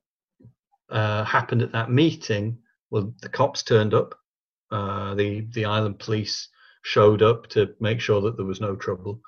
uh, 0.91 1.25
happened 1.25 1.63
at 1.63 1.73
that 1.73 1.91
meeting, 1.91 2.59
well, 2.91 3.15
the 3.23 3.29
cops 3.29 3.63
turned 3.63 3.95
up. 3.95 4.15
Uh, 4.71 5.15
the 5.15 5.47
the 5.53 5.65
island 5.65 5.99
police 5.99 6.49
showed 6.83 7.23
up 7.23 7.47
to 7.49 7.75
make 7.81 8.01
sure 8.01 8.21
that 8.23 8.37
there 8.37 8.47
was 8.47 8.61
no 8.61 8.75
trouble. 8.75 9.21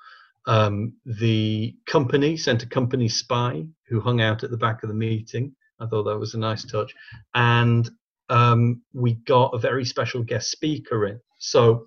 Um, 0.46 0.94
the 1.06 1.74
company 1.86 2.36
sent 2.36 2.62
a 2.62 2.66
company 2.66 3.08
spy 3.08 3.64
who 3.88 4.00
hung 4.00 4.20
out 4.20 4.44
at 4.44 4.50
the 4.50 4.56
back 4.56 4.82
of 4.82 4.88
the 4.88 4.94
meeting. 4.94 5.54
I 5.80 5.86
thought 5.86 6.04
that 6.04 6.18
was 6.18 6.34
a 6.34 6.38
nice 6.38 6.64
touch, 6.64 6.94
and 7.34 7.88
um, 8.28 8.82
we 8.92 9.14
got 9.26 9.54
a 9.54 9.58
very 9.58 9.84
special 9.84 10.22
guest 10.22 10.50
speaker 10.50 11.06
in. 11.06 11.20
So 11.38 11.86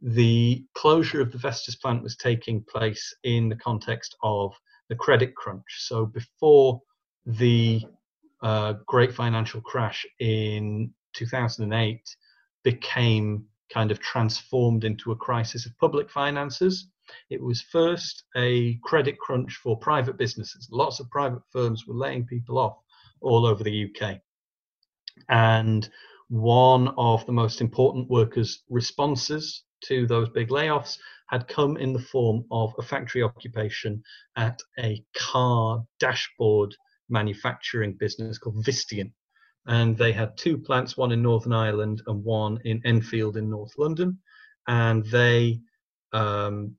the 0.00 0.64
closure 0.74 1.20
of 1.20 1.32
the 1.32 1.38
Vestas 1.38 1.76
plant 1.76 2.02
was 2.02 2.16
taking 2.16 2.62
place 2.64 3.14
in 3.24 3.48
the 3.48 3.56
context 3.56 4.16
of 4.22 4.54
the 4.88 4.94
credit 4.94 5.34
crunch. 5.34 5.64
So 5.78 6.06
before 6.06 6.80
the 7.26 7.82
uh, 8.42 8.74
great 8.86 9.14
financial 9.14 9.60
crash 9.62 10.04
in 10.20 10.92
2008 11.14 12.00
became 12.62 13.44
kind 13.72 13.90
of 13.90 13.98
transformed 14.00 14.84
into 14.84 15.12
a 15.12 15.16
crisis 15.16 15.66
of 15.66 15.76
public 15.78 16.10
finances. 16.10 16.88
It 17.30 17.42
was 17.42 17.62
first 17.62 18.24
a 18.36 18.74
credit 18.84 19.18
crunch 19.18 19.54
for 19.56 19.78
private 19.78 20.18
businesses. 20.18 20.68
Lots 20.70 21.00
of 21.00 21.10
private 21.10 21.42
firms 21.50 21.86
were 21.86 21.94
laying 21.94 22.26
people 22.26 22.58
off 22.58 22.76
all 23.20 23.46
over 23.46 23.64
the 23.64 23.90
UK. 23.90 24.20
And 25.28 25.88
one 26.28 26.88
of 26.96 27.24
the 27.26 27.32
most 27.32 27.60
important 27.60 28.08
workers' 28.08 28.62
responses 28.68 29.64
to 29.84 30.06
those 30.06 30.28
big 30.30 30.48
layoffs 30.48 30.96
had 31.28 31.48
come 31.48 31.76
in 31.76 31.92
the 31.92 31.98
form 32.00 32.44
of 32.50 32.74
a 32.78 32.82
factory 32.82 33.22
occupation 33.22 34.02
at 34.36 34.60
a 34.78 35.02
car 35.16 35.84
dashboard 35.98 36.74
manufacturing 37.08 37.94
business 37.94 38.38
called 38.38 38.64
Visteon. 38.64 39.12
And 39.66 39.96
they 39.96 40.12
had 40.12 40.36
two 40.36 40.58
plants, 40.58 40.96
one 40.96 41.12
in 41.12 41.22
Northern 41.22 41.52
Ireland 41.52 42.02
and 42.06 42.22
one 42.22 42.58
in 42.64 42.82
Enfield 42.84 43.36
in 43.36 43.48
North 43.48 43.72
London. 43.78 44.18
And 44.68 45.04
they 45.06 45.60
um, 46.12 46.76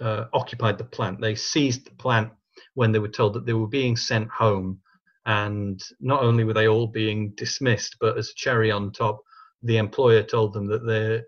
uh, 0.00 0.24
occupied 0.32 0.78
the 0.78 0.84
plant. 0.84 1.20
They 1.20 1.34
seized 1.34 1.86
the 1.86 1.94
plant 1.96 2.30
when 2.74 2.92
they 2.92 2.98
were 2.98 3.08
told 3.08 3.34
that 3.34 3.46
they 3.46 3.52
were 3.52 3.68
being 3.68 3.96
sent 3.96 4.28
home. 4.30 4.80
And 5.26 5.80
not 6.00 6.22
only 6.22 6.44
were 6.44 6.52
they 6.54 6.68
all 6.68 6.86
being 6.86 7.32
dismissed, 7.36 7.96
but 8.00 8.18
as 8.18 8.30
a 8.30 8.34
cherry 8.34 8.70
on 8.70 8.92
top, 8.92 9.20
the 9.62 9.76
employer 9.76 10.22
told 10.22 10.52
them 10.52 10.66
that 10.66 10.86
they 10.86 11.22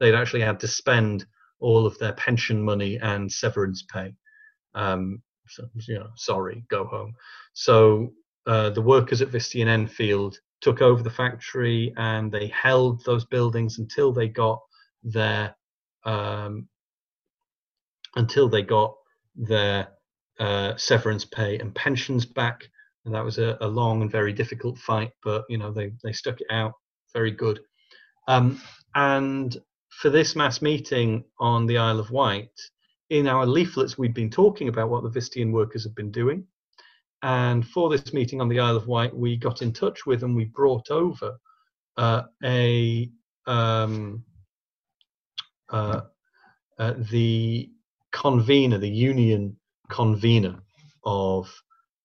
they'd 0.00 0.16
actually 0.16 0.42
had 0.42 0.60
to 0.60 0.68
spend 0.68 1.24
all 1.60 1.86
of 1.86 1.98
their 1.98 2.12
pension 2.14 2.62
money 2.62 2.98
and 2.98 3.30
severance 3.30 3.82
pay. 3.82 4.14
Um, 4.74 5.22
so, 5.48 5.68
you 5.86 5.98
know, 5.98 6.10
sorry, 6.16 6.64
go 6.68 6.84
home. 6.84 7.14
So 7.54 8.12
uh, 8.46 8.70
the 8.70 8.82
workers 8.82 9.22
at 9.22 9.30
Visteon 9.30 9.66
Enfield 9.66 10.38
took 10.60 10.82
over 10.82 11.02
the 11.02 11.10
factory 11.10 11.92
and 11.96 12.30
they 12.30 12.48
held 12.48 13.04
those 13.04 13.24
buildings 13.24 13.78
until 13.78 14.12
they 14.12 14.28
got 14.28 14.60
their 15.02 15.54
um, 16.04 16.68
until 18.16 18.48
they 18.48 18.62
got 18.62 18.94
their 19.36 19.88
uh, 20.40 20.76
severance 20.76 21.24
pay 21.24 21.58
and 21.58 21.74
pensions 21.74 22.24
back. 22.24 22.68
And 23.08 23.14
that 23.14 23.24
was 23.24 23.38
a, 23.38 23.56
a, 23.62 23.66
long 23.66 24.02
and 24.02 24.12
very 24.12 24.34
difficult 24.34 24.76
fight, 24.76 25.12
but 25.24 25.46
you 25.48 25.56
know 25.56 25.72
they 25.72 25.92
they 26.04 26.12
stuck 26.12 26.42
it 26.42 26.46
out. 26.50 26.74
Very 27.14 27.30
good. 27.30 27.58
Um, 28.26 28.60
and 28.94 29.56
for 29.88 30.10
this 30.10 30.36
mass 30.36 30.60
meeting 30.60 31.24
on 31.40 31.64
the 31.64 31.78
Isle 31.78 32.00
of 32.00 32.10
Wight, 32.10 32.50
in 33.08 33.26
our 33.26 33.46
leaflets, 33.46 33.96
we'd 33.96 34.12
been 34.12 34.28
talking 34.28 34.68
about 34.68 34.90
what 34.90 35.04
the 35.04 35.08
Visteon 35.08 35.52
workers 35.52 35.84
have 35.84 35.94
been 35.94 36.10
doing. 36.10 36.46
And 37.22 37.66
for 37.66 37.88
this 37.88 38.12
meeting 38.12 38.42
on 38.42 38.48
the 38.50 38.60
Isle 38.60 38.76
of 38.76 38.88
Wight, 38.88 39.16
we 39.16 39.38
got 39.38 39.62
in 39.62 39.72
touch 39.72 40.04
with 40.04 40.22
and 40.22 40.36
we 40.36 40.44
brought 40.44 40.90
over 40.90 41.38
uh, 41.96 42.24
a 42.44 43.10
um, 43.46 44.22
uh, 45.70 46.02
uh, 46.78 46.94
the 47.10 47.70
convener, 48.12 48.76
the 48.76 48.86
union 48.86 49.56
convener 49.88 50.60
of 51.04 51.50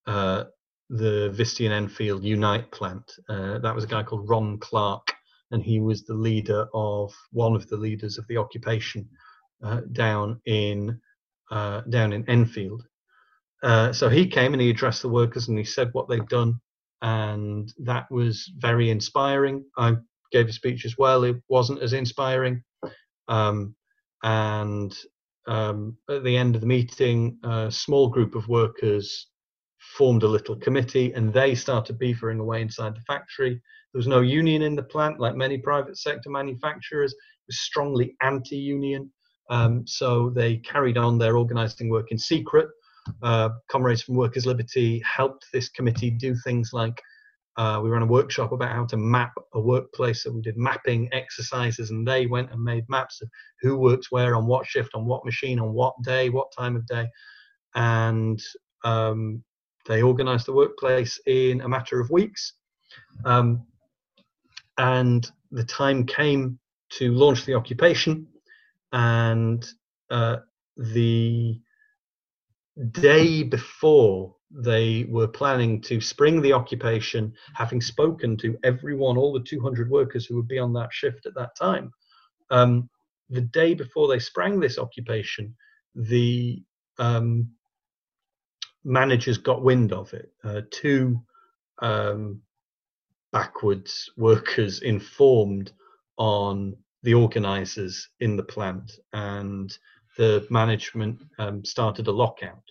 uh, 0.07 0.45
the 0.89 1.33
Visteon 1.37 1.71
Enfield 1.71 2.23
Unite 2.23 2.71
plant. 2.71 3.11
Uh, 3.29 3.59
that 3.59 3.73
was 3.73 3.83
a 3.83 3.87
guy 3.87 4.03
called 4.03 4.29
Ron 4.29 4.57
Clark, 4.59 5.13
and 5.51 5.63
he 5.63 5.79
was 5.79 6.03
the 6.03 6.13
leader 6.13 6.67
of 6.73 7.13
one 7.31 7.55
of 7.55 7.67
the 7.67 7.77
leaders 7.77 8.17
of 8.17 8.27
the 8.27 8.37
occupation 8.37 9.07
uh, 9.63 9.81
down 9.91 10.39
in 10.45 10.99
uh, 11.51 11.81
down 11.89 12.13
in 12.13 12.27
Enfield. 12.29 12.83
Uh, 13.61 13.93
so 13.93 14.09
he 14.09 14.27
came 14.27 14.53
and 14.53 14.61
he 14.61 14.69
addressed 14.69 15.01
the 15.01 15.09
workers 15.09 15.47
and 15.47 15.57
he 15.57 15.63
said 15.63 15.89
what 15.93 16.09
they'd 16.09 16.27
done, 16.27 16.59
and 17.01 17.73
that 17.79 18.09
was 18.11 18.51
very 18.57 18.89
inspiring. 18.89 19.63
I 19.77 19.95
gave 20.31 20.47
a 20.47 20.53
speech 20.53 20.85
as 20.85 20.97
well. 20.97 21.23
It 21.23 21.37
wasn't 21.47 21.81
as 21.81 21.93
inspiring, 21.93 22.63
um, 23.27 23.75
and 24.23 24.95
um, 25.47 25.97
at 26.09 26.23
the 26.23 26.37
end 26.37 26.55
of 26.55 26.61
the 26.61 26.67
meeting, 26.67 27.37
a 27.43 27.71
small 27.71 28.09
group 28.09 28.35
of 28.35 28.47
workers 28.47 29.27
formed 29.97 30.23
a 30.23 30.27
little 30.27 30.55
committee 30.55 31.13
and 31.15 31.33
they 31.33 31.55
started 31.55 31.99
beavering 31.99 32.39
away 32.39 32.61
inside 32.61 32.93
the 32.95 33.01
factory. 33.07 33.53
There 33.91 33.99
was 33.99 34.07
no 34.07 34.21
union 34.21 34.61
in 34.61 34.75
the 34.75 34.83
plant, 34.93 35.19
like 35.19 35.35
many 35.35 35.57
private 35.57 35.97
sector 35.97 36.29
manufacturers. 36.29 37.13
It 37.13 37.47
was 37.47 37.59
strongly 37.61 38.15
anti-union. 38.21 39.11
Um, 39.49 39.85
so 39.85 40.31
they 40.39 40.57
carried 40.57 40.97
on 40.97 41.17
their 41.17 41.37
organising 41.37 41.89
work 41.89 42.11
in 42.11 42.17
secret. 42.17 42.67
Uh, 43.21 43.49
Comrades 43.71 44.03
from 44.03 44.15
Workers' 44.15 44.45
Liberty 44.45 45.01
helped 45.17 45.45
this 45.53 45.69
committee 45.69 46.09
do 46.09 46.35
things 46.45 46.71
like 46.73 46.99
Uh, 47.55 47.79
we 47.83 47.89
ran 47.89 48.01
a 48.01 48.05
workshop 48.17 48.51
about 48.51 48.75
how 48.77 48.85
to 48.85 48.97
map 48.97 49.33
a 49.53 49.59
workplace. 49.59 50.23
So 50.23 50.31
we 50.31 50.41
did 50.41 50.57
mapping 50.57 51.07
exercises, 51.13 51.91
and 51.91 52.07
they 52.07 52.25
went 52.25 52.51
and 52.51 52.61
made 52.63 52.85
maps 52.89 53.21
of 53.21 53.29
who 53.61 53.77
works 53.77 54.07
where, 54.11 54.35
on 54.35 54.47
what 54.47 54.65
shift, 54.65 54.95
on 54.95 55.05
what 55.05 55.23
machine, 55.23 55.59
on 55.59 55.71
what 55.73 55.93
day, 56.03 56.29
what 56.29 56.51
time 56.57 56.75
of 56.75 56.85
day. 56.87 57.07
And 57.75 58.39
um, 58.83 59.43
they 59.85 60.01
organized 60.01 60.45
the 60.45 60.53
workplace 60.53 61.19
in 61.25 61.61
a 61.61 61.69
matter 61.69 61.99
of 61.99 62.09
weeks. 62.09 62.53
Um, 63.25 63.65
and 64.77 65.29
the 65.51 65.63
time 65.63 66.05
came 66.05 66.59
to 66.91 67.11
launch 67.11 67.45
the 67.45 67.53
occupation, 67.53 68.27
and 68.91 69.65
uh, 70.09 70.37
the 70.77 71.59
day 72.91 73.43
before 73.43 74.35
they 74.51 75.05
were 75.09 75.27
planning 75.27 75.81
to 75.81 75.99
spring 75.99 76.41
the 76.41 76.53
occupation, 76.53 77.33
having 77.55 77.81
spoken 77.81 78.37
to 78.37 78.57
everyone, 78.63 79.17
all 79.17 79.33
the 79.33 79.39
200 79.39 79.89
workers 79.89 80.25
who 80.25 80.35
would 80.35 80.47
be 80.47 80.59
on 80.59 80.73
that 80.73 80.93
shift 80.93 81.25
at 81.25 81.35
that 81.35 81.55
time. 81.55 81.91
Um, 82.51 82.89
the 83.29 83.41
day 83.41 83.73
before 83.73 84.07
they 84.07 84.19
sprang 84.19 84.59
this 84.59 84.77
occupation, 84.77 85.55
the 85.95 86.63
um, 86.99 87.49
managers 88.83 89.37
got 89.37 89.63
wind 89.63 89.93
of 89.93 90.13
it. 90.13 90.31
Uh, 90.43 90.61
two 90.71 91.21
um, 91.79 92.41
backwards 93.31 94.11
workers 94.17 94.81
informed 94.81 95.71
on 96.17 96.75
the 97.03 97.13
organizers 97.13 98.09
in 98.19 98.37
the 98.37 98.43
plant, 98.43 98.99
and 99.11 99.77
the 100.17 100.45
management 100.49 101.21
um, 101.39 101.65
started 101.65 102.07
a 102.07 102.11
lockout. 102.11 102.63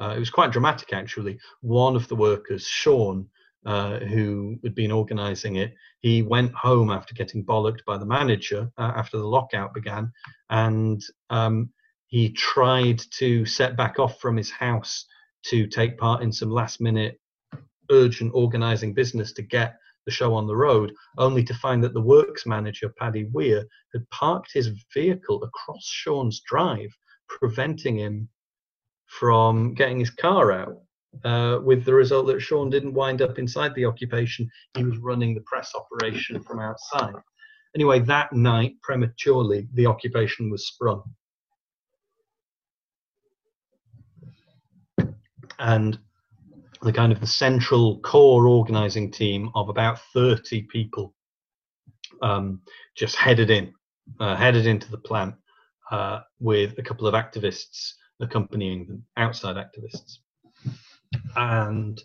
Uh, 0.00 0.14
it 0.16 0.18
was 0.18 0.30
quite 0.30 0.52
dramatic, 0.52 0.92
actually. 0.92 1.38
One 1.60 1.96
of 1.96 2.08
the 2.08 2.16
workers, 2.16 2.66
Sean, 2.66 3.28
uh, 3.66 3.98
who 3.98 4.58
had 4.62 4.74
been 4.74 4.90
organizing 4.90 5.56
it, 5.56 5.74
he 6.00 6.22
went 6.22 6.52
home 6.54 6.90
after 6.90 7.14
getting 7.14 7.44
bollocked 7.44 7.84
by 7.84 7.98
the 7.98 8.06
manager 8.06 8.70
uh, 8.78 8.92
after 8.96 9.18
the 9.18 9.26
lockout 9.26 9.74
began, 9.74 10.12
and 10.50 11.02
um, 11.30 11.70
he 12.06 12.30
tried 12.30 13.00
to 13.18 13.44
set 13.44 13.76
back 13.76 13.98
off 13.98 14.20
from 14.20 14.36
his 14.36 14.50
house 14.50 15.04
to 15.46 15.66
take 15.66 15.98
part 15.98 16.22
in 16.22 16.32
some 16.32 16.50
last 16.50 16.80
minute 16.80 17.18
urgent 17.90 18.32
organizing 18.34 18.92
business 18.92 19.32
to 19.32 19.42
get 19.42 19.76
the 20.04 20.12
show 20.12 20.34
on 20.34 20.46
the 20.46 20.56
road, 20.56 20.92
only 21.18 21.44
to 21.44 21.54
find 21.54 21.84
that 21.84 21.92
the 21.92 22.00
works 22.00 22.46
manager, 22.46 22.88
Paddy 22.98 23.24
Weir, 23.32 23.64
had 23.92 24.08
parked 24.10 24.50
his 24.52 24.70
vehicle 24.94 25.42
across 25.44 25.84
Sean's 25.84 26.40
drive, 26.40 26.90
preventing 27.28 27.98
him 27.98 28.28
from 29.06 29.74
getting 29.74 30.00
his 30.00 30.10
car 30.10 30.52
out. 30.52 30.78
Uh, 31.24 31.58
with 31.62 31.84
the 31.84 31.94
result 31.94 32.26
that 32.26 32.40
Sean 32.40 32.70
didn't 32.70 32.94
wind 32.94 33.22
up 33.22 33.38
inside 33.38 33.74
the 33.74 33.84
occupation, 33.84 34.48
he 34.76 34.84
was 34.84 34.98
running 34.98 35.34
the 35.34 35.42
press 35.42 35.72
operation 35.74 36.42
from 36.42 36.60
outside. 36.60 37.14
Anyway, 37.74 38.00
that 38.00 38.32
night, 38.32 38.74
prematurely, 38.82 39.68
the 39.74 39.86
occupation 39.86 40.50
was 40.50 40.68
sprung. 40.68 41.02
And 45.58 45.98
the 46.82 46.92
kind 46.92 47.12
of 47.12 47.20
the 47.20 47.26
central 47.26 47.98
core 48.00 48.46
organizing 48.46 49.10
team 49.10 49.50
of 49.54 49.68
about 49.68 49.98
30 50.14 50.62
people 50.62 51.14
um, 52.22 52.60
just 52.96 53.16
headed 53.16 53.50
in, 53.50 53.72
uh, 54.20 54.36
headed 54.36 54.66
into 54.66 54.90
the 54.90 54.98
plant 54.98 55.34
uh, 55.90 56.20
with 56.40 56.78
a 56.78 56.82
couple 56.82 57.06
of 57.06 57.14
activists 57.14 57.92
accompanying 58.20 58.86
them, 58.86 59.04
outside 59.16 59.56
activists. 59.56 60.18
And 61.36 62.00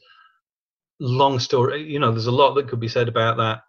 long 0.99 1.39
story, 1.39 1.83
you 1.83 1.99
know, 1.99 2.11
there's 2.11 2.27
a 2.27 2.31
lot 2.31 2.53
that 2.53 2.67
could 2.67 2.79
be 2.79 2.87
said 2.87 3.07
about 3.07 3.37
that 3.37 3.61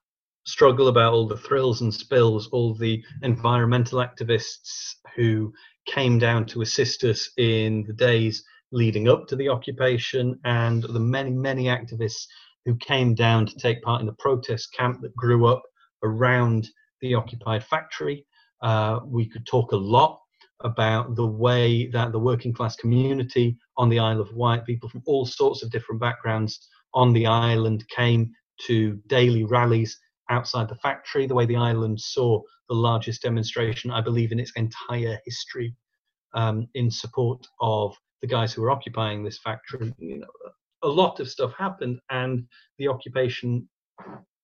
struggle, 0.47 0.89
about 0.89 1.13
all 1.13 1.27
the 1.27 1.37
thrills 1.37 1.81
and 1.81 1.93
spills, 1.93 2.49
all 2.49 2.75
the 2.75 3.03
environmental 3.23 3.99
activists 3.99 4.95
who 5.17 5.53
came 5.87 6.19
down 6.19 6.47
to 6.47 6.63
assist 6.63 7.05
us 7.05 7.31
in 7.37 7.85
the 7.87 7.93
days 7.93 8.45
leading 8.75 9.09
up 9.09 9.27
to 9.29 9.37
the 9.37 9.49
occupation, 9.49 10.39
and 10.45 10.83
the 10.83 11.01
many, 11.01 11.31
many 11.31 11.65
activists 11.65 12.27
who 12.65 12.77
came 12.77 13.15
down 13.15 13.47
to 13.47 13.57
take 13.57 13.81
part 13.83 14.01
in 14.01 14.07
the 14.07 14.17
protest 14.19 14.75
camp 14.75 15.01
that 15.01 15.15
grew 15.17 15.47
up 15.47 15.63
around 16.03 16.69
the 17.01 17.15
occupied 17.15 17.65
factory. 17.65 18.27
Uh, 18.63 19.01
we 19.07 19.29
could 19.29 19.47
talk 19.47 19.73
a 19.73 19.77
lot 19.77 20.19
about 20.61 21.15
the 21.15 21.27
way 21.27 21.87
that 21.89 22.11
the 22.13 22.19
working 22.19 22.53
class 22.53 22.75
community 22.77 23.57
on 23.77 23.89
the 23.89 23.99
Isle 23.99 24.21
of 24.21 24.35
Wight, 24.35 24.65
people 24.65 24.89
from 24.89 25.03
all 25.07 25.25
sorts 25.25 25.63
of 25.63 25.71
different 25.71 26.01
backgrounds 26.01 26.69
on 26.95 27.13
the 27.13 27.27
island, 27.27 27.85
came 27.89 28.33
to 28.67 28.99
daily 29.07 29.45
rallies 29.45 29.99
outside 30.31 30.69
the 30.69 30.77
factory, 30.77 31.27
the 31.27 31.35
way 31.35 31.47
the 31.47 31.57
island 31.57 32.01
saw 32.01 32.41
the 32.69 32.75
largest 32.75 33.23
demonstration, 33.23 33.91
I 33.91 34.01
believe, 34.01 34.33
in 34.33 34.41
its 34.41 34.53
entire 34.57 35.19
history 35.25 35.77
um, 36.35 36.67
in 36.75 36.91
support 36.91 37.47
of 37.61 37.95
the 38.25 38.35
guys 38.35 38.55
who 38.55 38.63
were 38.63 38.71
occupying 38.71 39.23
this 39.23 39.39
factory. 39.39 39.93
You 39.99 40.21
know, 40.21 40.27
a 40.83 40.89
lot 40.89 41.21
of 41.21 41.29
stuff 41.29 41.53
happened, 41.59 42.01
and 42.09 42.47
the 42.79 42.89
occupation 42.89 43.69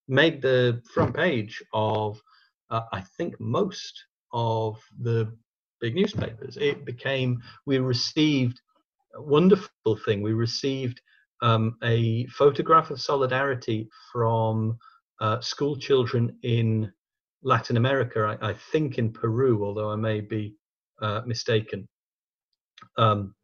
made 0.07 0.43
the 0.43 0.83
front 0.93 1.17
page 1.17 1.63
of, 1.73 2.21
uh, 2.69 2.83
I 2.93 3.01
think, 3.17 3.41
most 3.41 4.05
of 4.35 4.79
the 5.01 5.35
big 5.81 5.95
newspapers. 5.95 6.59
It 6.59 6.85
became, 6.85 7.41
we 7.65 7.79
received 7.79 8.61
a 9.15 9.23
wonderful 9.23 9.97
thing. 10.05 10.21
We 10.21 10.35
received 10.35 11.01
um, 11.41 11.79
a 11.83 12.27
photograph 12.27 12.91
of 12.91 13.01
solidarity 13.01 13.89
from 14.13 14.77
uh, 15.23 15.41
school 15.41 15.75
children 15.75 16.37
in 16.43 16.93
Latin 17.43 17.79
America, 17.79 18.37
I, 18.43 18.51
I, 18.51 18.55
think 18.73 18.99
in 18.99 19.11
Peru, 19.11 19.65
although 19.65 19.91
I 19.91 19.97
may 19.97 20.21
be 20.21 20.55
uh, 21.01 21.23
mistaken. 21.25 21.89
Um, 22.99 23.35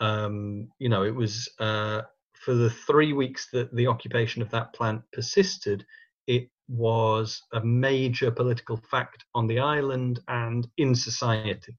um, 0.00 0.68
you 0.78 0.88
know, 0.88 1.04
it 1.04 1.14
was 1.14 1.48
uh, 1.58 2.02
for 2.44 2.54
the 2.54 2.70
three 2.70 3.12
weeks 3.12 3.48
that 3.52 3.74
the 3.74 3.86
occupation 3.86 4.42
of 4.42 4.50
that 4.50 4.72
plant 4.72 5.02
persisted, 5.12 5.84
it 6.26 6.48
was 6.68 7.42
a 7.52 7.60
major 7.64 8.30
political 8.30 8.80
fact 8.90 9.24
on 9.34 9.46
the 9.46 9.58
island 9.58 10.20
and 10.28 10.68
in 10.76 10.94
society. 10.94 11.76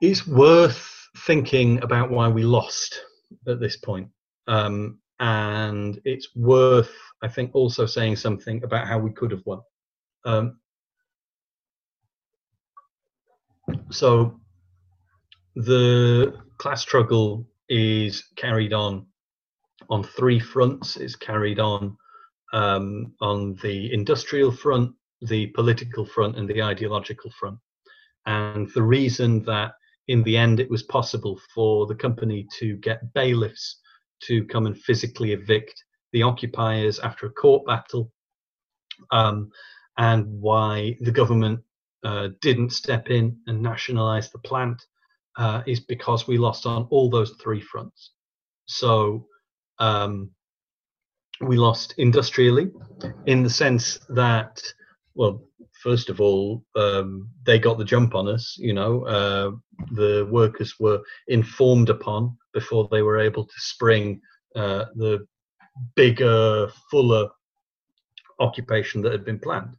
It's 0.00 0.26
worth 0.26 1.08
thinking 1.26 1.82
about 1.82 2.10
why 2.10 2.28
we 2.28 2.42
lost 2.42 3.00
at 3.46 3.60
this 3.60 3.76
point. 3.76 4.08
Um, 4.46 4.98
and 5.18 6.00
it's 6.04 6.34
worth, 6.34 6.94
I 7.22 7.28
think, 7.28 7.50
also 7.54 7.84
saying 7.84 8.16
something 8.16 8.64
about 8.64 8.86
how 8.86 8.98
we 8.98 9.12
could 9.12 9.30
have 9.32 9.42
won. 9.44 9.60
Um, 10.24 10.58
so 13.90 14.40
the 15.56 16.34
class 16.58 16.82
struggle 16.82 17.46
is 17.68 18.24
carried 18.36 18.72
on 18.72 19.06
on 19.88 20.04
three 20.04 20.38
fronts. 20.38 20.96
It's 20.96 21.16
carried 21.16 21.58
on 21.58 21.96
um, 22.52 23.14
on 23.20 23.56
the 23.62 23.92
industrial 23.92 24.52
front, 24.52 24.92
the 25.22 25.46
political 25.48 26.04
front, 26.04 26.36
and 26.36 26.48
the 26.48 26.62
ideological 26.62 27.30
front. 27.38 27.58
And 28.26 28.70
the 28.74 28.82
reason 28.82 29.42
that 29.44 29.72
in 30.08 30.22
the 30.22 30.36
end 30.36 30.60
it 30.60 30.70
was 30.70 30.82
possible 30.84 31.40
for 31.54 31.86
the 31.86 31.94
company 31.94 32.46
to 32.58 32.76
get 32.76 33.12
bailiffs 33.14 33.80
to 34.24 34.44
come 34.46 34.66
and 34.66 34.78
physically 34.78 35.32
evict 35.32 35.82
the 36.12 36.22
occupiers 36.22 36.98
after 36.98 37.26
a 37.26 37.32
court 37.32 37.64
battle, 37.66 38.10
um, 39.12 39.50
and 39.96 40.26
why 40.26 40.96
the 41.00 41.12
government 41.12 41.60
uh, 42.04 42.28
didn't 42.40 42.72
step 42.72 43.08
in 43.08 43.36
and 43.46 43.62
nationalize 43.62 44.30
the 44.30 44.38
plant 44.38 44.82
uh, 45.40 45.62
is 45.66 45.80
because 45.80 46.28
we 46.28 46.36
lost 46.36 46.66
on 46.66 46.86
all 46.90 47.08
those 47.08 47.30
three 47.42 47.62
fronts. 47.62 48.10
So 48.66 49.26
um, 49.78 50.30
we 51.40 51.56
lost 51.56 51.94
industrially 51.96 52.70
in 53.26 53.42
the 53.42 53.48
sense 53.48 53.98
that, 54.10 54.62
well, 55.14 55.42
first 55.82 56.10
of 56.10 56.20
all, 56.20 56.62
um, 56.76 57.30
they 57.46 57.58
got 57.58 57.78
the 57.78 57.86
jump 57.86 58.14
on 58.14 58.28
us. 58.28 58.56
You 58.58 58.74
know, 58.74 59.06
uh, 59.06 59.52
the 59.92 60.28
workers 60.30 60.74
were 60.78 61.00
informed 61.28 61.88
upon 61.88 62.36
before 62.52 62.86
they 62.90 63.00
were 63.00 63.18
able 63.18 63.44
to 63.44 63.54
spring 63.56 64.20
uh, 64.54 64.84
the 64.94 65.26
bigger, 65.96 66.68
fuller 66.90 67.30
occupation 68.40 69.00
that 69.00 69.12
had 69.12 69.24
been 69.24 69.38
planned. 69.38 69.74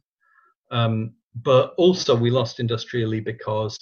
Um, 0.71 1.13
but 1.35 1.75
also, 1.77 2.15
we 2.15 2.31
lost 2.31 2.59
industrially 2.59 3.19
because 3.19 3.77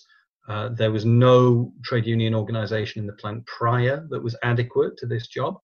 uh, 0.49 0.69
there 0.69 0.91
was 0.91 1.05
no 1.05 1.71
trade 1.83 2.05
union 2.05 2.33
organization 2.33 2.99
in 2.99 3.07
the 3.07 3.13
plant 3.13 3.45
prior 3.45 4.07
that 4.09 4.21
was 4.21 4.35
adequate 4.43 4.97
to 4.97 5.05
this 5.05 5.27
job. 5.27 5.55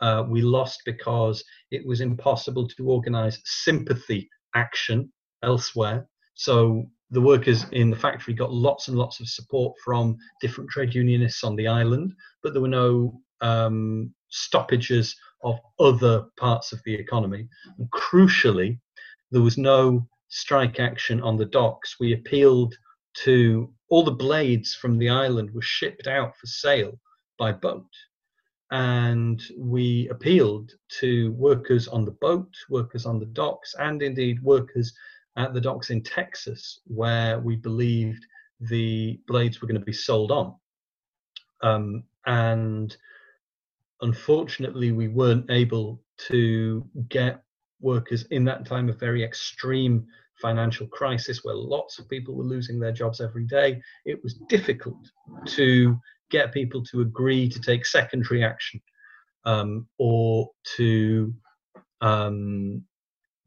Uh, 0.00 0.24
we 0.28 0.42
lost 0.42 0.82
because 0.84 1.42
it 1.70 1.86
was 1.86 2.00
impossible 2.00 2.68
to 2.68 2.90
organize 2.90 3.40
sympathy 3.44 4.28
action 4.54 5.10
elsewhere. 5.42 6.06
So 6.34 6.86
the 7.10 7.20
workers 7.20 7.64
in 7.72 7.88
the 7.88 7.96
factory 7.96 8.34
got 8.34 8.52
lots 8.52 8.88
and 8.88 8.98
lots 8.98 9.20
of 9.20 9.28
support 9.28 9.74
from 9.82 10.16
different 10.40 10.68
trade 10.70 10.94
unionists 10.94 11.44
on 11.44 11.56
the 11.56 11.68
island, 11.68 12.12
but 12.42 12.52
there 12.52 12.62
were 12.62 12.68
no 12.68 13.18
um, 13.40 14.12
stoppages 14.28 15.16
of 15.42 15.58
other 15.78 16.24
parts 16.38 16.72
of 16.72 16.80
the 16.84 16.94
economy. 16.94 17.48
And 17.78 17.90
crucially, 17.90 18.78
there 19.30 19.42
was 19.42 19.56
no 19.56 20.06
strike 20.28 20.80
action 20.80 21.20
on 21.22 21.36
the 21.36 21.46
docks. 21.46 21.96
We 21.98 22.12
appealed 22.12 22.74
to 23.14 23.72
all 23.88 24.02
the 24.02 24.10
blades 24.10 24.74
from 24.74 24.98
the 24.98 25.08
island 25.08 25.50
were 25.52 25.62
shipped 25.62 26.06
out 26.06 26.36
for 26.36 26.46
sale 26.46 26.98
by 27.38 27.52
boat. 27.52 27.86
And 28.70 29.42
we 29.58 30.08
appealed 30.08 30.72
to 31.00 31.32
workers 31.32 31.88
on 31.88 32.04
the 32.04 32.12
boat, 32.12 32.48
workers 32.70 33.04
on 33.04 33.18
the 33.18 33.26
docks, 33.26 33.74
and 33.78 34.02
indeed 34.02 34.42
workers 34.42 34.94
at 35.36 35.52
the 35.52 35.60
docks 35.60 35.90
in 35.90 36.02
Texas, 36.02 36.80
where 36.86 37.38
we 37.38 37.56
believed 37.56 38.24
the 38.60 39.20
blades 39.26 39.60
were 39.60 39.68
going 39.68 39.80
to 39.80 39.84
be 39.84 39.92
sold 39.92 40.30
on. 40.30 40.54
Um, 41.62 42.04
and 42.26 42.96
unfortunately, 44.00 44.92
we 44.92 45.08
weren't 45.08 45.50
able 45.50 46.02
to 46.28 46.86
get 47.08 47.42
workers 47.80 48.24
in 48.30 48.44
that 48.44 48.64
time 48.64 48.88
of 48.88 48.98
very 48.98 49.22
extreme 49.24 50.06
financial 50.40 50.86
crisis 50.88 51.40
where 51.42 51.54
lots 51.54 51.98
of 51.98 52.08
people 52.08 52.34
were 52.34 52.44
losing 52.44 52.78
their 52.78 52.92
jobs 52.92 53.20
every 53.20 53.46
day. 53.46 53.80
It 54.04 54.22
was 54.22 54.34
difficult 54.48 55.10
to 55.46 55.96
get 56.30 56.52
people 56.52 56.82
to 56.84 57.02
agree 57.02 57.48
to 57.48 57.60
take 57.60 57.84
secondary 57.86 58.42
action 58.44 58.80
um, 59.44 59.86
or 59.98 60.50
to 60.76 61.32
um, 62.00 62.82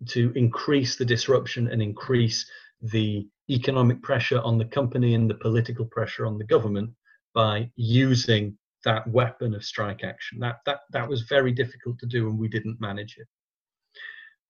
to 0.07 0.31
increase 0.35 0.95
the 0.95 1.05
disruption 1.05 1.67
and 1.67 1.81
increase 1.81 2.45
the 2.81 3.27
economic 3.49 4.01
pressure 4.01 4.41
on 4.41 4.57
the 4.57 4.65
company 4.65 5.15
and 5.15 5.29
the 5.29 5.35
political 5.35 5.85
pressure 5.85 6.25
on 6.25 6.37
the 6.37 6.43
government 6.43 6.91
by 7.33 7.69
using 7.75 8.57
that 8.83 9.07
weapon 9.07 9.55
of 9.55 9.63
strike 9.63 10.03
action. 10.03 10.39
That 10.39 10.57
that 10.65 10.79
that 10.91 11.09
was 11.09 11.23
very 11.23 11.51
difficult 11.51 11.99
to 11.99 12.05
do, 12.05 12.29
and 12.29 12.39
we 12.39 12.47
didn't 12.47 12.79
manage 12.79 13.17
it. 13.17 13.27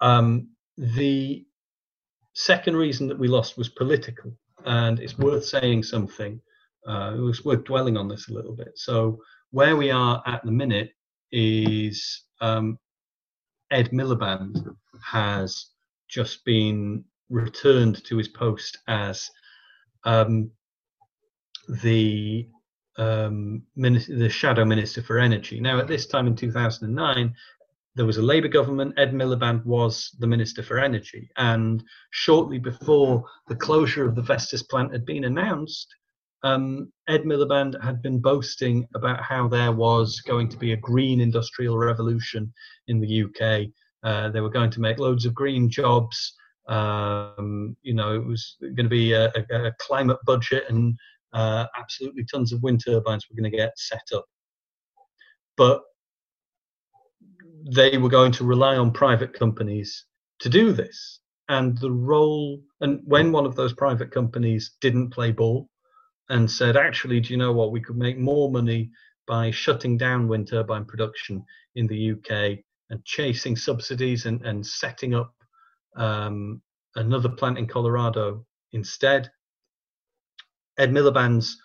Um, 0.01 0.49
the 0.77 1.45
second 2.35 2.75
reason 2.75 3.07
that 3.07 3.17
we 3.17 3.27
lost 3.27 3.57
was 3.57 3.69
political, 3.69 4.31
and 4.65 4.99
it's 4.99 5.17
worth 5.17 5.45
saying 5.45 5.83
something. 5.83 6.39
Uh, 6.87 7.15
it 7.17 7.21
was 7.21 7.43
worth 7.43 7.63
dwelling 7.63 7.97
on 7.97 8.07
this 8.07 8.29
a 8.29 8.33
little 8.33 8.55
bit. 8.55 8.73
So 8.75 9.19
where 9.51 9.75
we 9.75 9.89
are 9.89 10.21
at 10.27 10.43
the 10.45 10.51
minute 10.51 10.91
is 11.31 12.23
um, 12.41 12.77
Ed 13.71 13.89
Miliband 13.91 14.75
has 15.03 15.67
just 16.09 16.45
been 16.45 17.03
returned 17.29 18.03
to 18.05 18.17
his 18.17 18.27
post 18.27 18.77
as 18.87 19.29
um, 20.03 20.51
the 21.81 22.47
um, 22.97 23.63
minister, 23.75 24.17
the 24.17 24.29
shadow 24.29 24.65
minister 24.65 25.01
for 25.01 25.17
energy. 25.19 25.59
Now, 25.59 25.79
at 25.79 25.87
this 25.87 26.05
time 26.05 26.27
in 26.27 26.35
2009, 26.35 27.33
there 27.95 28.05
was 28.05 28.17
a 28.17 28.21
Labour 28.21 28.47
government. 28.47 28.93
Ed 28.97 29.13
Miliband 29.13 29.65
was 29.65 30.11
the 30.19 30.27
minister 30.27 30.61
for 30.61 30.79
energy, 30.79 31.29
and 31.37 31.83
shortly 32.11 32.59
before 32.59 33.23
the 33.47 33.55
closure 33.55 34.05
of 34.05 34.15
the 34.15 34.21
Vestas 34.21 34.63
plant 34.63 34.91
had 34.91 35.05
been 35.05 35.23
announced, 35.25 35.87
um, 36.43 36.91
Ed 37.07 37.23
Miliband 37.23 37.81
had 37.83 38.01
been 38.01 38.19
boasting 38.19 38.87
about 38.93 39.21
how 39.21 39.47
there 39.47 39.71
was 39.71 40.21
going 40.21 40.47
to 40.49 40.57
be 40.57 40.73
a 40.73 40.77
green 40.77 41.19
industrial 41.21 41.77
revolution 41.77 42.53
in 42.87 42.99
the 42.99 43.23
UK. 43.23 43.67
Uh, 44.03 44.29
they 44.29 44.41
were 44.41 44.49
going 44.49 44.69
to 44.69 44.81
make 44.81 44.99
loads 44.99 45.25
of 45.25 45.33
green 45.33 45.69
jobs. 45.69 46.35
Um, 46.67 47.75
you 47.81 47.93
know, 47.93 48.13
it 48.13 48.25
was 48.25 48.57
going 48.61 48.85
to 48.85 48.89
be 48.89 49.13
a, 49.13 49.31
a, 49.51 49.67
a 49.67 49.71
climate 49.79 50.19
budget 50.25 50.65
and 50.69 50.95
uh, 51.33 51.65
absolutely 51.77 52.25
tons 52.25 52.53
of 52.53 52.61
wind 52.61 52.81
turbines 52.85 53.25
were 53.27 53.35
going 53.35 53.51
to 53.51 53.57
get 53.57 53.77
set 53.77 54.03
up. 54.13 54.25
But 55.57 55.81
they 57.65 57.97
were 57.97 58.09
going 58.09 58.31
to 58.33 58.43
rely 58.45 58.75
on 58.77 58.91
private 58.91 59.33
companies 59.33 60.05
to 60.39 60.49
do 60.49 60.71
this. 60.71 61.19
And 61.49 61.77
the 61.77 61.91
role, 61.91 62.61
and 62.81 63.01
when 63.05 63.31
one 63.31 63.45
of 63.45 63.55
those 63.55 63.73
private 63.73 64.11
companies 64.11 64.73
didn't 64.81 65.11
play 65.11 65.31
ball 65.31 65.69
and 66.29 66.49
said, 66.49 66.75
actually, 66.75 67.19
do 67.19 67.33
you 67.33 67.37
know 67.37 67.53
what? 67.53 67.71
We 67.71 67.81
could 67.81 67.97
make 67.97 68.17
more 68.17 68.51
money 68.51 68.91
by 69.27 69.51
shutting 69.51 69.97
down 69.97 70.27
wind 70.27 70.47
turbine 70.47 70.85
production 70.85 71.43
in 71.75 71.87
the 71.87 72.11
UK 72.11 72.59
and 72.89 73.03
chasing 73.05 73.55
subsidies 73.55 74.25
and, 74.25 74.41
and 74.45 74.65
setting 74.65 75.15
up 75.15 75.33
um, 75.95 76.61
another 76.95 77.29
plant 77.29 77.57
in 77.57 77.67
Colorado 77.67 78.45
instead. 78.73 79.29
Ed 80.77 80.91
Miliband's 80.91 81.57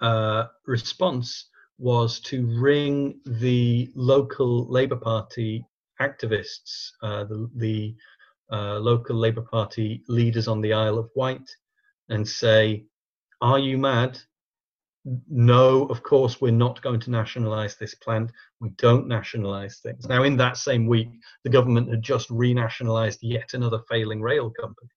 uh, 0.00 0.44
response 0.66 1.48
was 1.82 2.20
to 2.20 2.46
ring 2.60 3.18
the 3.26 3.90
local 3.96 4.70
Labour 4.70 4.96
Party 4.96 5.66
activists, 6.00 6.90
uh, 7.02 7.24
the, 7.24 7.50
the 7.56 7.96
uh, 8.52 8.78
local 8.78 9.16
Labour 9.16 9.42
Party 9.42 10.04
leaders 10.08 10.46
on 10.46 10.60
the 10.60 10.72
Isle 10.72 10.98
of 10.98 11.10
Wight, 11.16 11.50
and 12.08 12.26
say, 12.26 12.84
Are 13.40 13.58
you 13.58 13.78
mad? 13.78 14.16
No, 15.28 15.86
of 15.86 16.04
course, 16.04 16.40
we're 16.40 16.52
not 16.52 16.80
going 16.82 17.00
to 17.00 17.10
nationalise 17.10 17.74
this 17.74 17.96
plant. 17.96 18.30
We 18.60 18.70
don't 18.78 19.08
nationalise 19.08 19.80
things. 19.80 20.06
Now, 20.06 20.22
in 20.22 20.36
that 20.36 20.56
same 20.56 20.86
week, 20.86 21.08
the 21.42 21.50
government 21.50 21.90
had 21.90 22.02
just 22.02 22.28
renationalised 22.28 23.18
yet 23.22 23.54
another 23.54 23.80
failing 23.90 24.22
rail 24.22 24.50
company. 24.50 24.90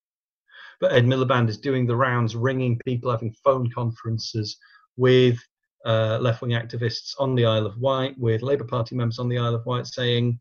But 0.80 0.94
Ed 0.94 1.06
Miliband 1.06 1.50
is 1.50 1.58
doing 1.58 1.88
the 1.88 1.96
rounds, 1.96 2.36
ringing 2.36 2.80
people, 2.86 3.10
having 3.10 3.36
phone 3.44 3.72
conferences 3.72 4.56
with 4.98 5.40
uh, 5.86 6.18
left 6.20 6.42
wing 6.42 6.52
activists 6.52 7.14
on 7.20 7.36
the 7.36 7.46
Isle 7.46 7.66
of 7.66 7.78
Wight, 7.78 8.18
with 8.18 8.42
Labour 8.42 8.64
Party 8.64 8.96
members 8.96 9.20
on 9.20 9.30
the 9.30 9.38
Isle 9.38 9.56
of 9.56 9.66
Wight 9.66 9.88
saying, 9.88 10.40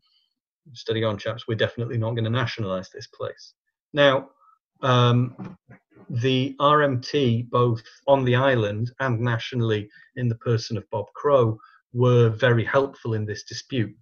steady 0.73 1.03
on, 1.03 1.17
chaps, 1.17 1.47
we're 1.47 1.55
definitely 1.55 1.97
not 1.97 2.11
going 2.11 2.23
to 2.23 2.29
nationalise 2.29 2.89
this 2.89 3.07
place. 3.07 3.53
Now, 3.93 4.29
um, 4.81 5.57
the 6.09 6.55
RMT, 6.59 7.49
both 7.49 7.81
on 8.07 8.25
the 8.25 8.35
island 8.35 8.91
and 8.99 9.19
nationally, 9.19 9.89
in 10.15 10.27
the 10.27 10.35
person 10.35 10.77
of 10.77 10.89
Bob 10.89 11.05
Crow, 11.15 11.57
were 11.93 12.29
very 12.29 12.63
helpful 12.63 13.13
in 13.13 13.25
this 13.25 13.43
dispute. 13.43 13.95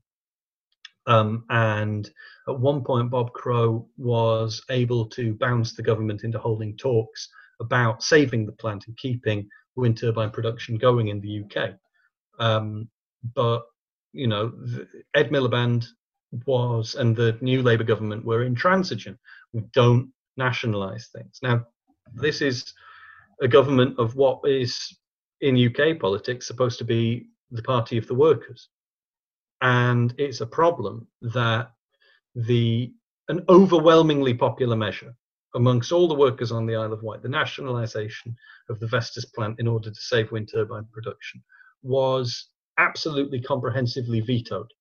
Um, 1.06 1.43
and 1.49 2.10
at 2.47 2.60
one 2.60 2.84
point, 2.84 3.12
Bob 3.12 3.34
Crow 3.34 3.88
was 3.97 4.63
able 4.69 5.06
to 5.08 5.34
bounce 5.36 5.75
the 5.75 5.84
government 5.84 6.23
into 6.23 6.39
holding 6.39 6.75
talks 6.77 7.29
about 7.60 8.03
saving 8.03 8.45
the 8.45 8.51
plant 8.53 8.86
and 8.88 8.97
keeping 8.97 9.47
wind 9.75 9.97
turbine 9.97 10.31
production 10.31 10.77
going 10.77 11.07
in 11.07 11.19
the 11.19 11.43
UK. 11.43 11.71
Um, 12.39 12.89
but 13.36 13.63
you 14.12 14.27
know, 14.27 14.53
Ed 15.15 15.29
Miliband 15.29 15.88
was 16.45 16.95
and 16.95 17.15
the 17.15 17.38
new 17.41 17.62
Labour 17.62 17.83
government 17.83 18.25
were 18.25 18.43
intransigent. 18.43 19.17
We 19.53 19.62
don't 19.73 20.12
nationalise 20.38 21.09
things. 21.09 21.39
Now, 21.41 21.65
this 22.13 22.41
is 22.41 22.73
a 23.41 23.47
government 23.47 23.99
of 23.99 24.15
what 24.15 24.41
is 24.45 24.95
in 25.41 25.57
UK 25.57 25.99
politics 25.99 26.47
supposed 26.47 26.77
to 26.79 26.86
be 26.86 27.27
the 27.51 27.63
party 27.63 27.97
of 27.97 28.07
the 28.07 28.15
workers, 28.15 28.69
and 29.62 30.13
it's 30.17 30.41
a 30.41 30.45
problem 30.45 31.07
that 31.21 31.71
the 32.36 32.93
an 33.29 33.43
overwhelmingly 33.47 34.33
popular 34.33 34.75
measure 34.75 35.15
amongst 35.55 35.91
all 35.91 36.07
the 36.07 36.13
workers 36.13 36.51
on 36.51 36.65
the 36.65 36.75
Isle 36.75 36.93
of 36.93 37.03
Wight, 37.03 37.21
the 37.21 37.29
nationalisation 37.29 38.35
of 38.69 38.79
the 38.79 38.87
Vestas 38.87 39.25
plant 39.25 39.59
in 39.59 39.67
order 39.67 39.89
to 39.89 40.01
save 40.01 40.31
wind 40.31 40.49
turbine 40.51 40.87
production 40.91 41.43
was 41.83 42.47
absolutely 42.77 43.39
comprehensively 43.41 44.21
vetoed 44.21 44.71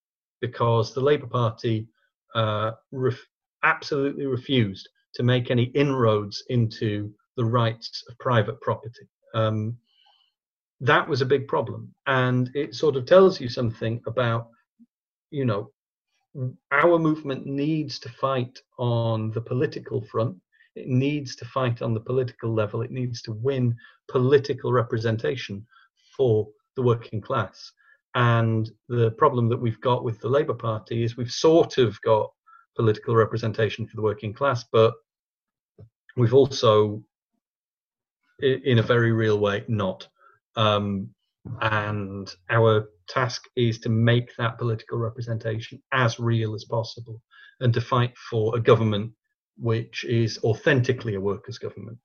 because 0.40 0.92
the 0.92 1.00
Labour 1.00 1.26
Party 1.26 1.86
uh, 2.34 2.72
ref- 2.90 3.28
absolutely 3.62 4.26
refused 4.26 4.88
to 5.14 5.22
make 5.22 5.50
any 5.50 5.64
inroads 5.64 6.42
into 6.48 7.12
the 7.36 7.44
rights 7.44 8.02
of 8.08 8.18
private 8.18 8.60
property. 8.60 9.06
Um, 9.34 9.76
that 10.80 11.08
was 11.08 11.20
a 11.20 11.26
big 11.26 11.46
problem, 11.46 11.94
and 12.06 12.50
it 12.54 12.74
sort 12.74 12.96
of 12.96 13.06
tells 13.06 13.40
you 13.40 13.48
something 13.48 14.00
about, 14.06 14.48
you 15.30 15.44
know, 15.44 15.70
our 16.72 16.98
movement 16.98 17.46
needs 17.46 17.98
to 18.00 18.08
fight 18.08 18.58
on 18.78 19.30
the 19.32 19.40
political 19.40 20.00
front 20.00 20.36
it 20.74 20.88
needs 20.88 21.36
to 21.36 21.44
fight 21.44 21.82
on 21.82 21.94
the 21.94 22.00
political 22.00 22.52
level. 22.52 22.82
It 22.82 22.90
needs 22.90 23.22
to 23.22 23.32
win 23.32 23.76
political 24.08 24.72
representation 24.72 25.66
for 26.16 26.48
the 26.76 26.82
working 26.82 27.20
class. 27.20 27.72
And 28.14 28.70
the 28.88 29.10
problem 29.12 29.48
that 29.48 29.60
we've 29.60 29.80
got 29.80 30.04
with 30.04 30.20
the 30.20 30.28
Labour 30.28 30.54
Party 30.54 31.02
is 31.02 31.16
we've 31.16 31.30
sort 31.30 31.78
of 31.78 32.00
got 32.02 32.30
political 32.76 33.14
representation 33.14 33.86
for 33.86 33.96
the 33.96 34.02
working 34.02 34.32
class, 34.32 34.64
but 34.70 34.94
we've 36.16 36.34
also, 36.34 37.02
in 38.40 38.78
a 38.78 38.82
very 38.82 39.12
real 39.12 39.38
way, 39.38 39.64
not. 39.68 40.08
Um, 40.56 41.10
and 41.60 42.34
our 42.50 42.88
task 43.08 43.44
is 43.56 43.78
to 43.80 43.88
make 43.88 44.30
that 44.36 44.58
political 44.58 44.98
representation 44.98 45.82
as 45.92 46.20
real 46.20 46.54
as 46.54 46.64
possible 46.64 47.20
and 47.60 47.74
to 47.74 47.80
fight 47.80 48.16
for 48.30 48.56
a 48.56 48.60
government 48.60 49.12
which 49.62 50.04
is 50.04 50.38
authentically 50.42 51.14
a 51.14 51.20
workers' 51.20 51.58
government. 51.58 51.96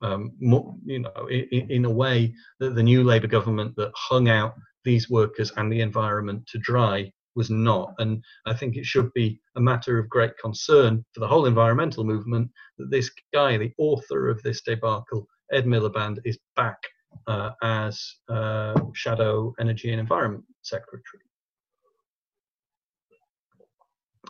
Um, 0.00 0.32
more, 0.40 0.74
you 0.84 1.00
know, 1.00 1.26
in, 1.28 1.70
in, 1.70 1.84
a 1.84 1.90
way 1.90 2.32
that 2.60 2.74
the 2.74 2.82
new 2.82 3.02
Labour 3.04 3.26
government 3.26 3.76
that 3.76 3.92
hung 3.94 4.28
out 4.30 4.54
these 4.84 5.10
workers 5.10 5.52
and 5.56 5.70
the 5.70 5.80
environment 5.80 6.46
to 6.46 6.58
dry 6.58 7.12
was 7.34 7.50
not. 7.50 7.94
And 7.98 8.22
I 8.46 8.54
think 8.54 8.76
it 8.76 8.86
should 8.86 9.12
be 9.12 9.40
a 9.56 9.60
matter 9.60 9.98
of 9.98 10.08
great 10.08 10.38
concern 10.38 11.04
for 11.12 11.20
the 11.20 11.26
whole 11.26 11.46
environmental 11.46 12.04
movement 12.04 12.50
that 12.78 12.90
this 12.90 13.10
guy, 13.34 13.58
the 13.58 13.72
author 13.76 14.30
of 14.30 14.40
this 14.42 14.62
debacle, 14.62 15.26
Ed 15.52 15.66
Miliband, 15.66 16.18
is 16.24 16.38
back 16.56 16.78
uh, 17.26 17.50
as 17.62 18.00
uh, 18.28 18.80
Shadow 18.94 19.52
Energy 19.60 19.90
and 19.90 20.00
Environment 20.00 20.44
Secretary. 20.62 21.24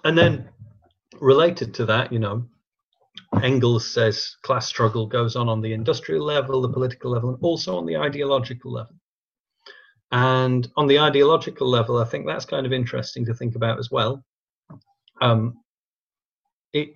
And 0.03 0.17
then 0.17 0.49
related 1.21 1.75
to 1.75 1.87
that, 1.87 2.13
you 2.13 2.19
know, 2.19 2.45
Engels 3.43 3.91
says 3.93 4.37
class 4.43 4.67
struggle 4.67 5.07
goes 5.07 5.37
on 5.37 5.49
on 5.49 5.61
the 5.61 5.73
industrial 5.73 6.25
level, 6.25 6.63
the 6.63 6.69
political 6.69 7.11
level, 7.11 7.31
and 7.31 7.39
also 7.43 7.77
on 7.77 7.87
the 7.87 7.97
ideological 7.97 8.73
level. 8.73 8.95
And 10.13 10.69
on 10.77 10.87
the 10.87 10.99
ideological 10.99 11.69
level, 11.69 11.99
I 11.99 12.05
think 12.05 12.27
that's 12.27 12.45
kind 12.45 12.67
of 12.67 12.73
interesting 12.73 13.25
to 13.27 13.35
think 13.35 13.55
about 13.55 13.79
as 13.79 13.91
well. 13.91 14.25
Um, 15.21 15.59
it, 16.73 16.91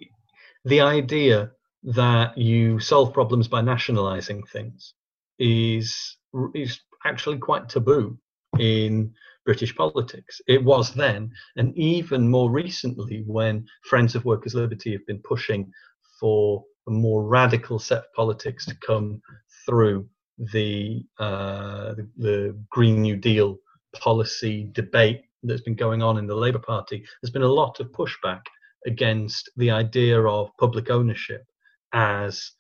the 0.65 0.81
idea 0.81 1.53
that 1.85 2.37
you 2.37 2.81
solve 2.81 3.13
problems 3.13 3.47
by 3.47 3.61
nationalizing 3.61 4.43
things 4.45 4.95
is 5.39 6.17
is 6.55 6.81
actually 7.05 7.39
quite 7.39 7.69
taboo 7.69 8.19
in 8.59 9.13
British 9.45 9.75
politics. 9.77 10.41
It 10.49 10.65
was 10.65 10.95
then, 10.95 11.31
and 11.57 11.77
even 11.77 12.29
more 12.29 12.51
recently, 12.51 13.23
when 13.27 13.67
Friends 13.85 14.15
of 14.15 14.25
Workers' 14.25 14.55
Liberty 14.55 14.93
have 14.93 15.07
been 15.07 15.21
pushing 15.21 15.71
for 16.19 16.65
a 16.87 16.91
more 16.91 17.25
radical 17.25 17.79
set 17.79 17.99
of 17.99 18.13
politics 18.15 18.67
to 18.67 18.77
come 18.77 19.21
through 19.67 20.09
the, 20.53 21.05
uh, 21.19 21.95
the, 21.95 22.09
the 22.17 22.59
Green 22.71 23.03
New 23.03 23.17
Deal 23.17 23.57
policy 23.95 24.69
debate 24.73 25.23
that's 25.43 25.63
been 25.63 25.75
going 25.75 26.03
on 26.03 26.19
in 26.19 26.27
the 26.27 26.35
Labour 26.35 26.59
Party, 26.59 27.05
there's 27.23 27.33
been 27.33 27.43
a 27.43 27.49
lot 27.49 27.81
of 27.81 27.93
pushback 27.93 28.41
against 28.87 29.51
the 29.57 29.71
idea 29.71 30.21
of 30.21 30.51
public 30.59 30.91
ownership 30.91 31.45
as 31.93 32.53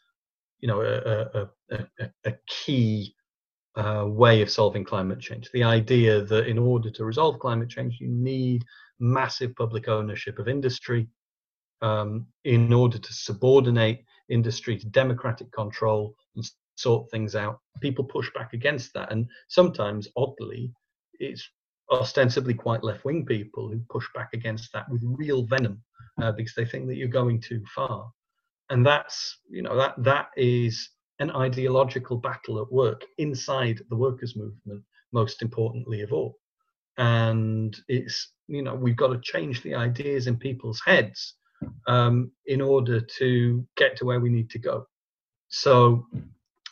you 0.60 0.68
know 0.68 0.80
a, 0.80 1.40
a, 1.40 1.76
a, 1.76 2.10
a 2.24 2.32
key 2.46 3.14
uh, 3.76 4.04
way 4.06 4.40
of 4.40 4.50
solving 4.50 4.84
climate 4.84 5.20
change. 5.20 5.50
The 5.52 5.64
idea 5.64 6.22
that 6.22 6.46
in 6.46 6.58
order 6.58 6.90
to 6.90 7.04
resolve 7.04 7.40
climate 7.40 7.68
change, 7.68 7.98
you 8.00 8.08
need 8.08 8.62
massive 9.00 9.54
public 9.56 9.88
ownership 9.88 10.38
of 10.38 10.48
industry 10.48 11.08
um, 11.84 12.26
in 12.44 12.72
order 12.72 12.98
to 12.98 13.12
subordinate 13.12 14.02
industry 14.30 14.78
to 14.78 14.86
democratic 14.88 15.52
control 15.52 16.14
and 16.34 16.50
sort 16.76 17.10
things 17.10 17.36
out. 17.36 17.60
People 17.82 18.04
push 18.04 18.30
back 18.34 18.54
against 18.54 18.94
that, 18.94 19.12
and 19.12 19.26
sometimes, 19.48 20.08
oddly, 20.16 20.72
it's 21.20 21.46
ostensibly 21.92 22.54
quite 22.54 22.82
left-wing 22.82 23.26
people 23.26 23.68
who 23.68 23.78
push 23.90 24.06
back 24.14 24.30
against 24.32 24.72
that 24.72 24.90
with 24.90 25.02
real 25.04 25.44
venom 25.44 25.82
uh, 26.22 26.32
because 26.32 26.54
they 26.54 26.64
think 26.64 26.86
that 26.86 26.96
you're 26.96 27.20
going 27.20 27.38
too 27.38 27.62
far. 27.74 28.10
And 28.70 28.84
that's, 28.84 29.40
you 29.50 29.60
know, 29.62 29.76
that 29.76 29.94
that 29.98 30.28
is 30.38 30.88
an 31.18 31.30
ideological 31.32 32.16
battle 32.16 32.62
at 32.62 32.72
work 32.72 33.04
inside 33.18 33.82
the 33.90 33.96
workers' 33.96 34.36
movement, 34.36 34.82
most 35.12 35.42
importantly 35.42 36.00
of 36.00 36.14
all. 36.14 36.38
And 36.96 37.76
it's, 37.88 38.32
you 38.48 38.62
know, 38.62 38.74
we've 38.74 38.96
got 38.96 39.08
to 39.08 39.20
change 39.20 39.62
the 39.62 39.74
ideas 39.74 40.26
in 40.26 40.38
people's 40.38 40.80
heads 40.84 41.34
um, 41.86 42.30
in 42.46 42.60
order 42.60 43.00
to 43.00 43.66
get 43.76 43.96
to 43.96 44.04
where 44.04 44.20
we 44.20 44.30
need 44.30 44.50
to 44.50 44.58
go. 44.58 44.86
So 45.48 46.06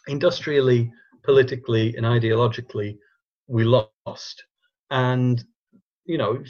industrially, 0.08 0.92
politically, 1.22 1.96
and 1.96 2.06
ideologically, 2.06 2.98
we 3.46 3.64
lost. 3.64 4.44
And 4.90 5.42
you 6.04 6.18
know, 6.18 6.42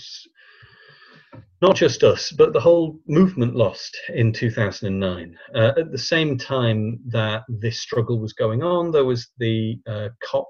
not 1.60 1.76
just 1.76 2.02
us, 2.02 2.32
but 2.32 2.52
the 2.52 2.60
whole 2.60 2.98
movement 3.06 3.54
lost 3.54 3.96
in 4.08 4.32
2009. 4.32 5.38
Uh, 5.54 5.72
at 5.76 5.92
the 5.92 5.98
same 5.98 6.36
time 6.36 6.98
that 7.06 7.44
this 7.48 7.80
struggle 7.80 8.18
was 8.18 8.32
going 8.32 8.62
on, 8.62 8.90
there 8.90 9.04
was 9.04 9.28
the 9.38 9.78
uh, 9.86 10.08
COP 10.24 10.48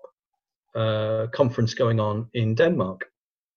uh, 0.75 1.27
conference 1.35 1.75
going 1.75 2.01
on 2.01 2.29
in 2.35 2.55
Denmark, 2.55 3.05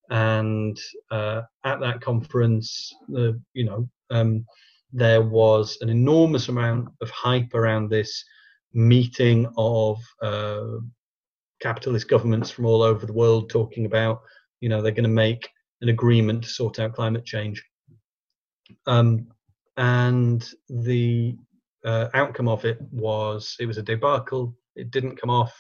and 0.09 0.77
uh, 1.11 1.43
at 1.63 1.79
that 1.79 2.01
conference, 2.01 2.93
you 3.07 3.65
know, 3.65 3.88
um, 4.11 4.45
there 4.93 5.21
was 5.21 5.77
an 5.81 5.89
enormous 5.89 6.47
amount 6.47 6.89
of 7.01 7.09
hype 7.09 7.53
around 7.53 7.89
this 7.89 8.23
meeting 8.73 9.47
of 9.57 9.99
uh, 10.21 10.77
capitalist 11.61 12.07
governments 12.07 12.51
from 12.51 12.65
all 12.65 12.81
over 12.81 13.05
the 13.05 13.13
world 13.13 13.49
talking 13.49 13.85
about, 13.85 14.21
you 14.61 14.69
know, 14.69 14.81
they're 14.81 14.91
going 14.91 15.03
to 15.03 15.09
make 15.09 15.49
an 15.81 15.89
agreement 15.89 16.43
to 16.43 16.49
sort 16.49 16.79
out 16.79 16.93
climate 16.93 17.25
change. 17.25 17.63
Um, 18.87 19.27
and 19.77 20.47
the 20.69 21.37
uh, 21.85 22.07
outcome 22.13 22.47
of 22.47 22.65
it 22.65 22.79
was 22.91 23.55
it 23.59 23.65
was 23.65 23.77
a 23.77 23.83
debacle. 23.83 24.55
It 24.75 24.91
didn't 24.91 25.19
come 25.19 25.29
off. 25.29 25.53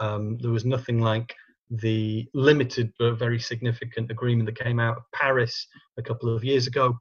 Um, 0.00 0.38
there 0.38 0.50
was 0.50 0.64
nothing 0.64 1.00
like 1.00 1.34
the 1.70 2.26
limited 2.34 2.92
but 2.98 3.18
very 3.18 3.38
significant 3.38 4.10
agreement 4.10 4.46
that 4.46 4.58
came 4.58 4.80
out 4.80 4.96
of 4.96 5.02
Paris 5.12 5.66
a 5.98 6.02
couple 6.02 6.34
of 6.34 6.44
years 6.44 6.66
ago. 6.66 6.98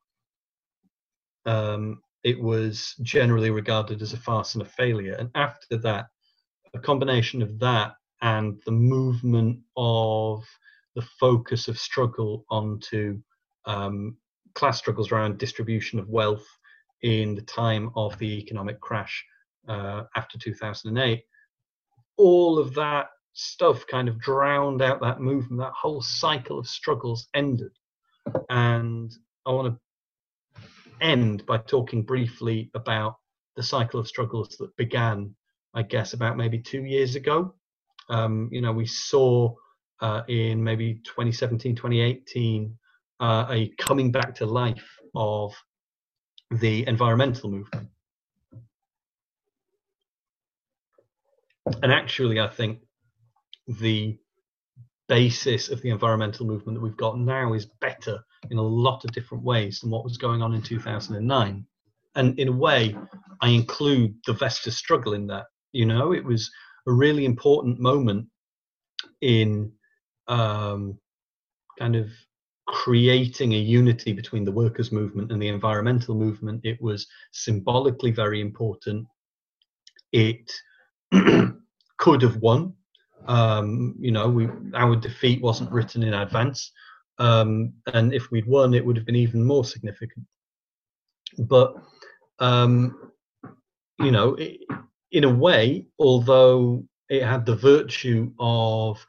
Um, 1.48 2.02
it 2.24 2.40
was 2.40 2.96
generally 3.02 3.50
regarded 3.50 4.02
as 4.02 4.14
a 4.14 4.18
farce 4.18 4.54
and 4.54 4.62
a 4.62 4.66
failure. 4.66 5.16
And 5.18 5.30
after 5.34 5.78
that, 5.78 6.08
a 6.74 6.80
combination 6.80 7.42
of 7.42 7.58
that 7.60 7.94
and 8.22 8.62
the 8.66 8.72
movement 8.72 9.60
of 9.76 10.44
the 10.96 11.02
focus 11.20 11.68
of 11.68 11.78
struggle 11.78 12.46
onto 12.50 13.20
um, 13.66 14.18
class 14.56 14.78
struggles 14.78 15.12
around 15.12 15.38
distribution 15.38 16.00
of 16.00 16.10
wealth 16.10 16.46
in 17.04 17.36
the 17.36 17.42
time 17.44 17.92
of 17.96 18.18
the 18.18 18.40
economic 18.40 18.82
crash 18.82 19.24
uh, 19.68 20.04
after 20.16 20.38
2008, 20.40 21.24
all 22.18 22.58
of 22.58 22.74
that 22.74 23.08
stuff 23.34 23.86
kind 23.88 24.10
of 24.10 24.20
drowned 24.20 24.82
out 24.82 25.00
that 25.02 25.22
movement. 25.22 25.62
That 25.62 25.74
whole 25.74 26.02
cycle 26.02 26.58
of 26.58 26.68
struggles 26.68 27.28
ended. 27.36 27.72
And 28.50 29.16
I 29.46 29.52
want 29.52 29.74
to 29.74 29.80
end 31.02 31.46
by 31.46 31.58
talking 31.58 32.04
briefly 32.04 32.70
about 32.74 33.16
the 33.56 33.64
cycle 33.64 34.00
of 34.00 34.08
struggles 34.08 34.56
that 34.60 34.76
began, 34.78 35.34
I 35.74 35.84
guess, 35.84 36.14
about 36.14 36.38
maybe 36.38 36.60
two 36.60 36.84
years 36.84 37.16
ago. 37.16 37.54
Um, 38.10 38.50
you 38.52 38.62
know, 38.62 38.72
we 38.72 38.86
saw 38.86 39.54
uh, 40.02 40.22
in 40.28 40.64
maybe 40.64 41.02
2017, 41.06 41.76
2018, 41.76 42.78
uh, 43.20 43.46
a 43.50 43.70
coming 43.78 44.12
back 44.12 44.36
to 44.36 44.46
life 44.46 45.00
of 45.16 45.54
the 46.52 46.88
environmental 46.88 47.50
movement. 47.50 47.90
And 51.84 51.92
actually, 51.92 52.40
I 52.40 52.48
think 52.48 52.80
the 53.68 54.18
basis 55.08 55.70
of 55.70 55.82
the 55.82 55.90
environmental 55.90 56.46
movement 56.46 56.78
that 56.78 56.82
we've 56.84 56.98
got 56.98 57.20
now 57.20 57.54
is 57.54 57.66
better 57.82 58.20
in 58.50 58.58
a 58.58 58.62
lot 58.62 59.06
of 59.06 59.12
different 59.12 59.44
ways 59.44 59.80
than 59.80 59.90
what 59.90 60.04
was 60.04 60.18
going 60.18 60.42
on 60.42 60.54
in 60.54 60.62
2009. 60.62 61.66
And 62.16 62.40
in 62.40 62.48
a 62.48 62.52
way, 62.52 62.96
I 63.42 63.50
include 63.50 64.16
the 64.26 64.34
Vestas 64.34 64.78
struggle 64.78 65.14
in 65.14 65.28
that. 65.28 65.46
You 65.72 65.86
know, 65.86 66.14
it 66.14 66.24
was 66.24 66.50
a 66.88 66.92
really 66.92 67.26
important 67.26 67.80
moment 67.80 68.28
in 69.22 69.72
um, 70.28 70.98
kind 71.78 71.96
of 71.96 72.10
creating 72.68 73.54
a 73.54 73.58
unity 73.58 74.14
between 74.14 74.44
the 74.44 74.52
workers' 74.52 74.92
movement 74.92 75.32
and 75.32 75.42
the 75.42 75.48
environmental 75.48 76.16
movement. 76.16 76.62
It 76.66 76.82
was 76.82 77.08
symbolically 77.32 78.12
very 78.12 78.42
important. 78.42 79.08
It 80.12 80.52
could 81.98 82.22
have 82.22 82.38
won. 82.38 82.74
Um, 83.28 83.96
you 84.00 84.12
know, 84.12 84.30
we, 84.30 84.48
our 84.74 84.96
defeat 84.96 85.42
wasn't 85.42 85.72
written 85.72 86.04
in 86.04 86.14
advance. 86.14 86.72
Um, 87.20 87.74
and 87.94 88.14
if 88.14 88.32
we'd 88.32 88.48
won, 88.48 88.74
it 88.74 88.86
would 88.86 88.96
have 88.96 89.06
been 89.06 89.16
even 89.16 89.44
more 89.44 89.66
significant. 89.66 90.26
But, 91.38 91.76
um, 92.40 93.12
you 94.00 94.12
know, 94.12 94.36
it, 94.36 94.62
in 95.12 95.24
a 95.24 95.34
way, 95.34 95.86
although 96.00 96.84
it 97.10 97.24
had 97.24 97.46
the 97.46 97.56
virtue 97.56 98.32
of 98.40 99.06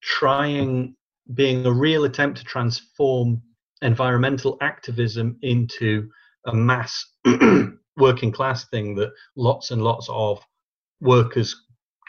trying, 0.00 0.94
being 1.34 1.66
a 1.66 1.72
real 1.72 2.04
attempt 2.04 2.38
to 2.38 2.44
transform 2.44 3.42
environmental 3.82 4.56
activism 4.60 5.36
into 5.42 6.08
a 6.46 6.54
mass 6.54 7.04
working 7.96 8.32
class 8.32 8.68
thing 8.68 8.94
that 8.94 9.12
lots 9.36 9.70
and 9.70 9.82
lots 9.82 10.08
of 10.10 10.40
workers 11.00 11.54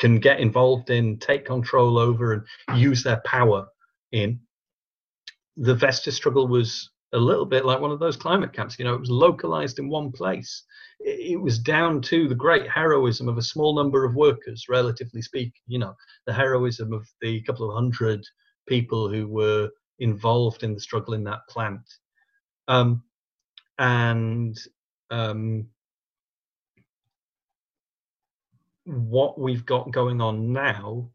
can 0.04 0.20
get 0.20 0.40
involved 0.40 0.90
in, 0.90 1.18
take 1.18 1.46
control 1.46 1.98
over, 1.98 2.34
and 2.68 2.80
use 2.80 3.04
their 3.04 3.22
power 3.26 3.66
in 4.12 4.40
the 5.58 5.76
Vestas 5.76 6.16
struggle 6.16 6.48
was 6.48 6.90
a 7.14 7.18
little 7.18 7.46
bit 7.46 7.66
like 7.66 7.80
one 7.80 7.92
of 7.92 8.00
those 8.00 8.18
climate 8.18 8.54
camps. 8.54 8.78
You 8.80 8.86
know, 8.86 8.96
it 8.96 9.00
was 9.00 9.12
localized 9.12 9.80
in 9.80 9.88
one 9.88 10.12
place. 10.12 10.64
It 11.00 11.40
was 11.40 11.60
down 11.60 12.02
to 12.04 12.28
the 12.28 12.36
great 12.36 12.70
heroism 12.70 13.30
of 13.30 13.38
a 13.38 13.44
small 13.44 13.76
number 13.76 14.04
of 14.04 14.16
workers, 14.16 14.66
relatively 14.70 15.22
speaking. 15.22 15.62
You 15.68 15.80
know, 15.80 15.94
the 16.26 16.34
heroism 16.34 16.92
of 16.92 17.08
the 17.22 17.42
couple 17.44 17.70
of 17.70 17.76
hundred 17.76 18.26
people 18.68 19.10
who 19.10 19.28
were 19.28 19.70
involved 20.00 20.64
in 20.64 20.74
the 20.74 20.80
struggle 20.80 21.14
in 21.14 21.24
that 21.26 21.42
plant. 21.50 21.88
Um, 22.68 23.04
and 23.78 24.58
um, 25.12 25.68
what 28.86 29.40
we've 29.40 29.66
got 29.66 29.92
going 29.92 30.22
on 30.22 30.52
now, 30.54 31.10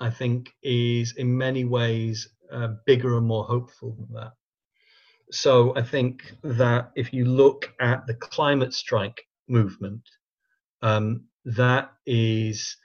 I 0.00 0.10
think, 0.10 0.52
is 0.62 1.14
in 1.16 1.36
many 1.36 1.64
ways 1.64 2.28
uh, 2.52 2.68
bigger 2.86 3.16
and 3.16 3.26
more 3.26 3.44
hopeful 3.44 3.96
than 3.96 4.14
that. 4.14 4.32
So 5.30 5.76
I 5.76 5.82
think 5.82 6.34
that 6.42 6.90
if 6.96 7.12
you 7.12 7.24
look 7.24 7.72
at 7.80 8.06
the 8.06 8.14
climate 8.14 8.72
strike 8.72 9.20
movement, 9.48 10.02
um, 10.82 11.24
that 11.44 11.92
is, 12.06 12.76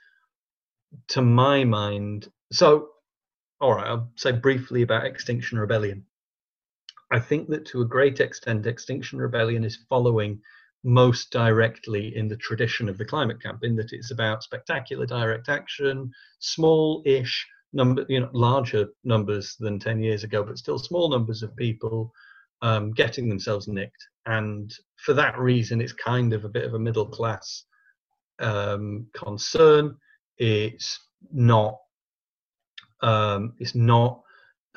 to 1.08 1.22
my 1.22 1.64
mind, 1.64 2.30
so 2.52 2.88
all 3.60 3.74
right, 3.74 3.86
I'll 3.86 4.10
say 4.16 4.32
briefly 4.32 4.82
about 4.82 5.06
Extinction 5.06 5.58
Rebellion. 5.58 6.04
I 7.10 7.18
think 7.18 7.48
that 7.48 7.64
to 7.66 7.80
a 7.80 7.86
great 7.86 8.20
extent, 8.20 8.66
Extinction 8.66 9.18
Rebellion 9.18 9.64
is 9.64 9.86
following 9.88 10.40
most 10.84 11.30
directly 11.30 12.14
in 12.14 12.28
the 12.28 12.36
tradition 12.36 12.88
of 12.88 12.98
the 12.98 13.04
climate 13.04 13.42
camp, 13.42 13.64
in 13.64 13.74
that 13.76 13.92
it's 13.92 14.10
about 14.10 14.42
spectacular 14.42 15.06
direct 15.06 15.48
action, 15.48 16.12
small-ish 16.38 17.46
number, 17.72 18.04
you 18.08 18.20
know, 18.20 18.30
larger 18.32 18.88
numbers 19.02 19.56
than 19.58 19.78
10 19.78 20.02
years 20.02 20.24
ago, 20.24 20.44
but 20.44 20.58
still 20.58 20.78
small 20.78 21.10
numbers 21.10 21.42
of 21.42 21.56
people 21.56 22.12
um, 22.62 22.92
getting 22.92 23.28
themselves 23.28 23.66
nicked. 23.66 24.06
And 24.26 24.72
for 24.96 25.14
that 25.14 25.38
reason, 25.38 25.80
it's 25.80 25.92
kind 25.92 26.32
of 26.32 26.44
a 26.44 26.48
bit 26.48 26.64
of 26.64 26.74
a 26.74 26.78
middle 26.78 27.06
class 27.06 27.64
um, 28.38 29.06
concern. 29.14 29.96
It's 30.38 31.00
not. 31.32 31.78
Um, 33.02 33.52
it's 33.58 33.74
not 33.74 34.22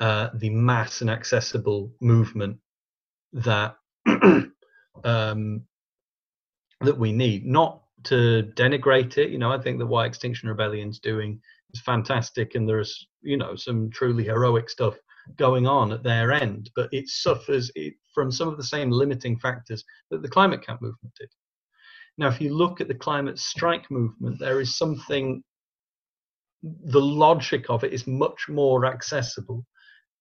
uh, 0.00 0.28
the 0.34 0.50
mass 0.50 1.00
and 1.00 1.10
accessible 1.10 1.90
movement 2.00 2.58
that 3.32 3.76
um, 5.04 5.62
that 6.80 6.98
we 6.98 7.12
need. 7.12 7.46
Not 7.46 7.82
to 8.04 8.50
denigrate 8.54 9.18
it, 9.18 9.30
you 9.30 9.38
know. 9.38 9.52
I 9.52 9.60
think 9.60 9.78
that 9.78 9.86
what 9.86 10.06
Extinction 10.06 10.48
Rebellion's 10.48 11.00
doing 11.00 11.40
is 11.74 11.80
fantastic, 11.80 12.54
and 12.54 12.68
there's 12.68 13.08
you 13.22 13.36
know 13.36 13.56
some 13.56 13.90
truly 13.90 14.24
heroic 14.24 14.70
stuff 14.70 14.94
going 15.36 15.66
on 15.66 15.92
at 15.92 16.02
their 16.02 16.32
end, 16.32 16.70
but 16.74 16.88
it 16.92 17.08
suffers 17.08 17.70
from 18.14 18.30
some 18.32 18.48
of 18.48 18.56
the 18.56 18.64
same 18.64 18.90
limiting 18.90 19.38
factors 19.38 19.84
that 20.10 20.22
the 20.22 20.28
climate 20.28 20.64
camp 20.64 20.80
movement 20.80 21.14
did. 21.18 21.28
Now, 22.16 22.28
if 22.28 22.40
you 22.40 22.54
look 22.54 22.80
at 22.80 22.88
the 22.88 22.94
climate 22.94 23.38
strike 23.38 23.90
movement, 23.90 24.38
there 24.38 24.60
is 24.60 24.76
something, 24.76 25.42
the 26.62 27.00
logic 27.00 27.66
of 27.68 27.84
it 27.84 27.92
is 27.92 28.06
much 28.06 28.48
more 28.48 28.86
accessible 28.86 29.64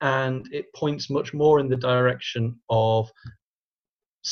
and 0.02 0.48
it 0.52 0.72
points 0.76 1.10
much 1.10 1.34
more 1.34 1.60
in 1.60 1.68
the 1.68 1.76
direction 1.76 2.60
of 2.70 3.10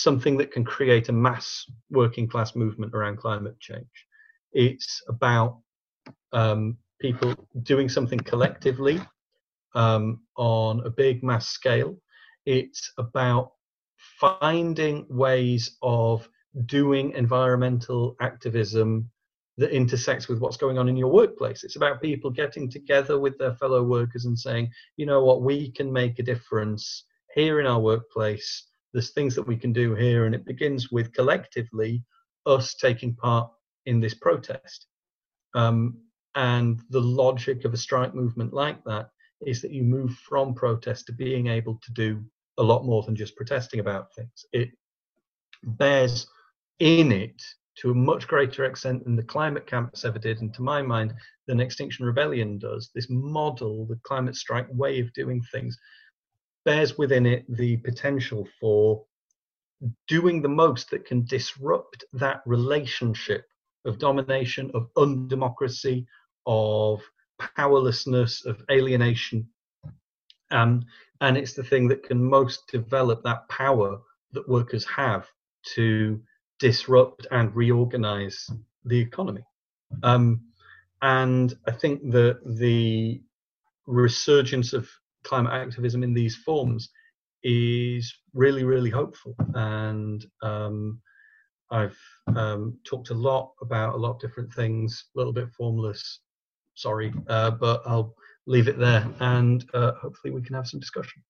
something 0.01 0.37
that 0.37 0.51
can 0.51 0.63
create 0.63 1.09
a 1.09 1.13
mass 1.13 1.65
working 1.89 2.27
class 2.27 2.55
movement 2.55 2.93
around 2.93 3.17
climate 3.17 3.59
change. 3.59 3.87
It's 4.53 5.01
about 5.07 5.59
um, 6.33 6.77
people 6.99 7.33
doing 7.63 7.89
something 7.89 8.19
collectively 8.19 8.99
um, 9.73 10.21
on 10.37 10.85
a 10.85 10.89
big 10.89 11.23
mass 11.23 11.49
scale. 11.49 11.97
It's 12.45 12.91
about 12.97 13.51
finding 13.97 15.05
ways 15.09 15.77
of 15.81 16.27
doing 16.65 17.11
environmental 17.11 18.15
activism 18.21 19.09
that 19.57 19.71
intersects 19.71 20.27
with 20.27 20.39
what's 20.39 20.57
going 20.57 20.77
on 20.77 20.89
in 20.89 20.97
your 20.97 21.11
workplace. 21.11 21.63
It's 21.63 21.77
about 21.77 22.01
people 22.01 22.29
getting 22.29 22.69
together 22.69 23.19
with 23.19 23.37
their 23.37 23.55
fellow 23.55 23.83
workers 23.83 24.25
and 24.25 24.37
saying, 24.37 24.69
you 24.97 25.05
know 25.05 25.23
what, 25.23 25.41
we 25.41 25.71
can 25.71 25.91
make 25.91 26.19
a 26.19 26.23
difference 26.23 27.05
here 27.33 27.59
in 27.59 27.65
our 27.65 27.79
workplace. 27.79 28.67
There's 28.95 29.11
things 29.11 29.35
that 29.35 29.45
we 29.45 29.57
can 29.57 29.73
do 29.73 29.93
here. 29.93 30.25
And 30.25 30.33
it 30.33 30.45
begins 30.45 30.89
with 30.89 31.11
collectively 31.11 32.01
us 32.45 32.75
taking 32.75 33.13
part 33.13 33.51
in 33.85 33.99
this 33.99 34.13
protest. 34.13 34.87
Um, 35.53 35.97
and 36.35 36.79
the 36.91 37.01
logic 37.01 37.65
of 37.65 37.73
a 37.73 37.77
strike 37.77 38.15
movement 38.15 38.53
like 38.53 38.81
that 38.85 39.09
is 39.45 39.61
that 39.61 39.71
you 39.71 39.83
move 39.83 40.13
from 40.29 40.53
protest 40.53 41.07
to 41.07 41.11
being 41.11 41.47
able 41.47 41.77
to 41.83 41.91
do 41.91 42.23
a 42.57 42.63
lot 42.63 42.85
more 42.85 43.03
than 43.03 43.17
just 43.17 43.35
protesting 43.35 43.81
about 43.81 44.15
things. 44.15 44.45
It 44.53 44.69
bears 45.63 46.25
in 46.79 47.11
it 47.11 47.41
to 47.79 47.91
a 47.91 47.95
much 47.95 48.29
greater 48.29 48.63
extent 48.63 49.03
than 49.03 49.17
the 49.17 49.23
climate 49.23 49.67
camps 49.67 50.05
ever 50.05 50.19
did, 50.19 50.39
and 50.39 50.53
to 50.53 50.61
my 50.61 50.81
mind, 50.81 51.13
than 51.47 51.59
Extinction 51.59 52.05
Rebellion 52.05 52.59
does. 52.59 52.91
This 52.95 53.07
model, 53.09 53.85
the 53.87 53.99
climate 54.03 54.37
strike 54.37 54.67
way 54.71 55.01
of 55.01 55.11
doing 55.11 55.41
things, 55.51 55.77
bears 56.65 56.97
within 56.97 57.25
it 57.25 57.45
the 57.47 57.77
potential 57.77 58.47
for 58.59 59.05
doing 60.07 60.41
the 60.41 60.49
most 60.49 60.89
that 60.89 61.05
can 61.05 61.25
disrupt 61.25 62.03
that 62.13 62.41
relationship 62.45 63.45
of 63.85 63.99
domination, 63.99 64.71
of 64.73 64.89
undemocracy, 64.97 66.05
of 66.45 67.01
powerlessness, 67.55 68.45
of 68.45 68.63
alienation. 68.71 69.47
Um, 70.51 70.83
and 71.21 71.37
it's 71.37 71.53
the 71.53 71.63
thing 71.63 71.87
that 71.89 72.03
can 72.03 72.23
most 72.23 72.67
develop 72.67 73.23
that 73.23 73.47
power 73.49 73.99
that 74.31 74.49
workers 74.49 74.85
have 74.85 75.27
to 75.75 76.21
disrupt 76.59 77.27
and 77.31 77.55
reorganize 77.55 78.49
the 78.85 78.99
economy. 78.99 79.43
Um, 80.03 80.41
and 81.01 81.53
I 81.67 81.71
think 81.71 82.11
that 82.11 82.39
the 82.45 83.21
resurgence 83.85 84.73
of 84.73 84.89
climate 85.25 85.53
activism 85.53 86.03
in 86.03 86.13
these 86.13 86.35
forms 86.35 86.89
is 87.43 88.13
really, 88.33 88.63
really 88.63 88.89
hopeful. 88.89 89.35
And 89.53 90.25
um, 90.41 91.01
I've 91.71 91.97
um, 92.35 92.77
talked 92.85 93.09
a 93.09 93.13
lot 93.13 93.51
about 93.61 93.95
a 93.95 93.97
lot 93.97 94.11
of 94.11 94.19
different 94.19 94.53
things, 94.53 95.05
a 95.15 95.17
little 95.17 95.33
bit 95.33 95.49
formless, 95.57 96.21
sorry, 96.75 97.13
uh, 97.27 97.51
but 97.51 97.81
I'll 97.85 98.15
leave 98.47 98.67
it 98.67 98.77
there 98.77 99.07
and 99.19 99.65
uh, 99.73 99.93
hopefully 99.93 100.31
we 100.31 100.41
can 100.41 100.55
have 100.55 100.67
some 100.67 100.79
discussion. 100.79 101.23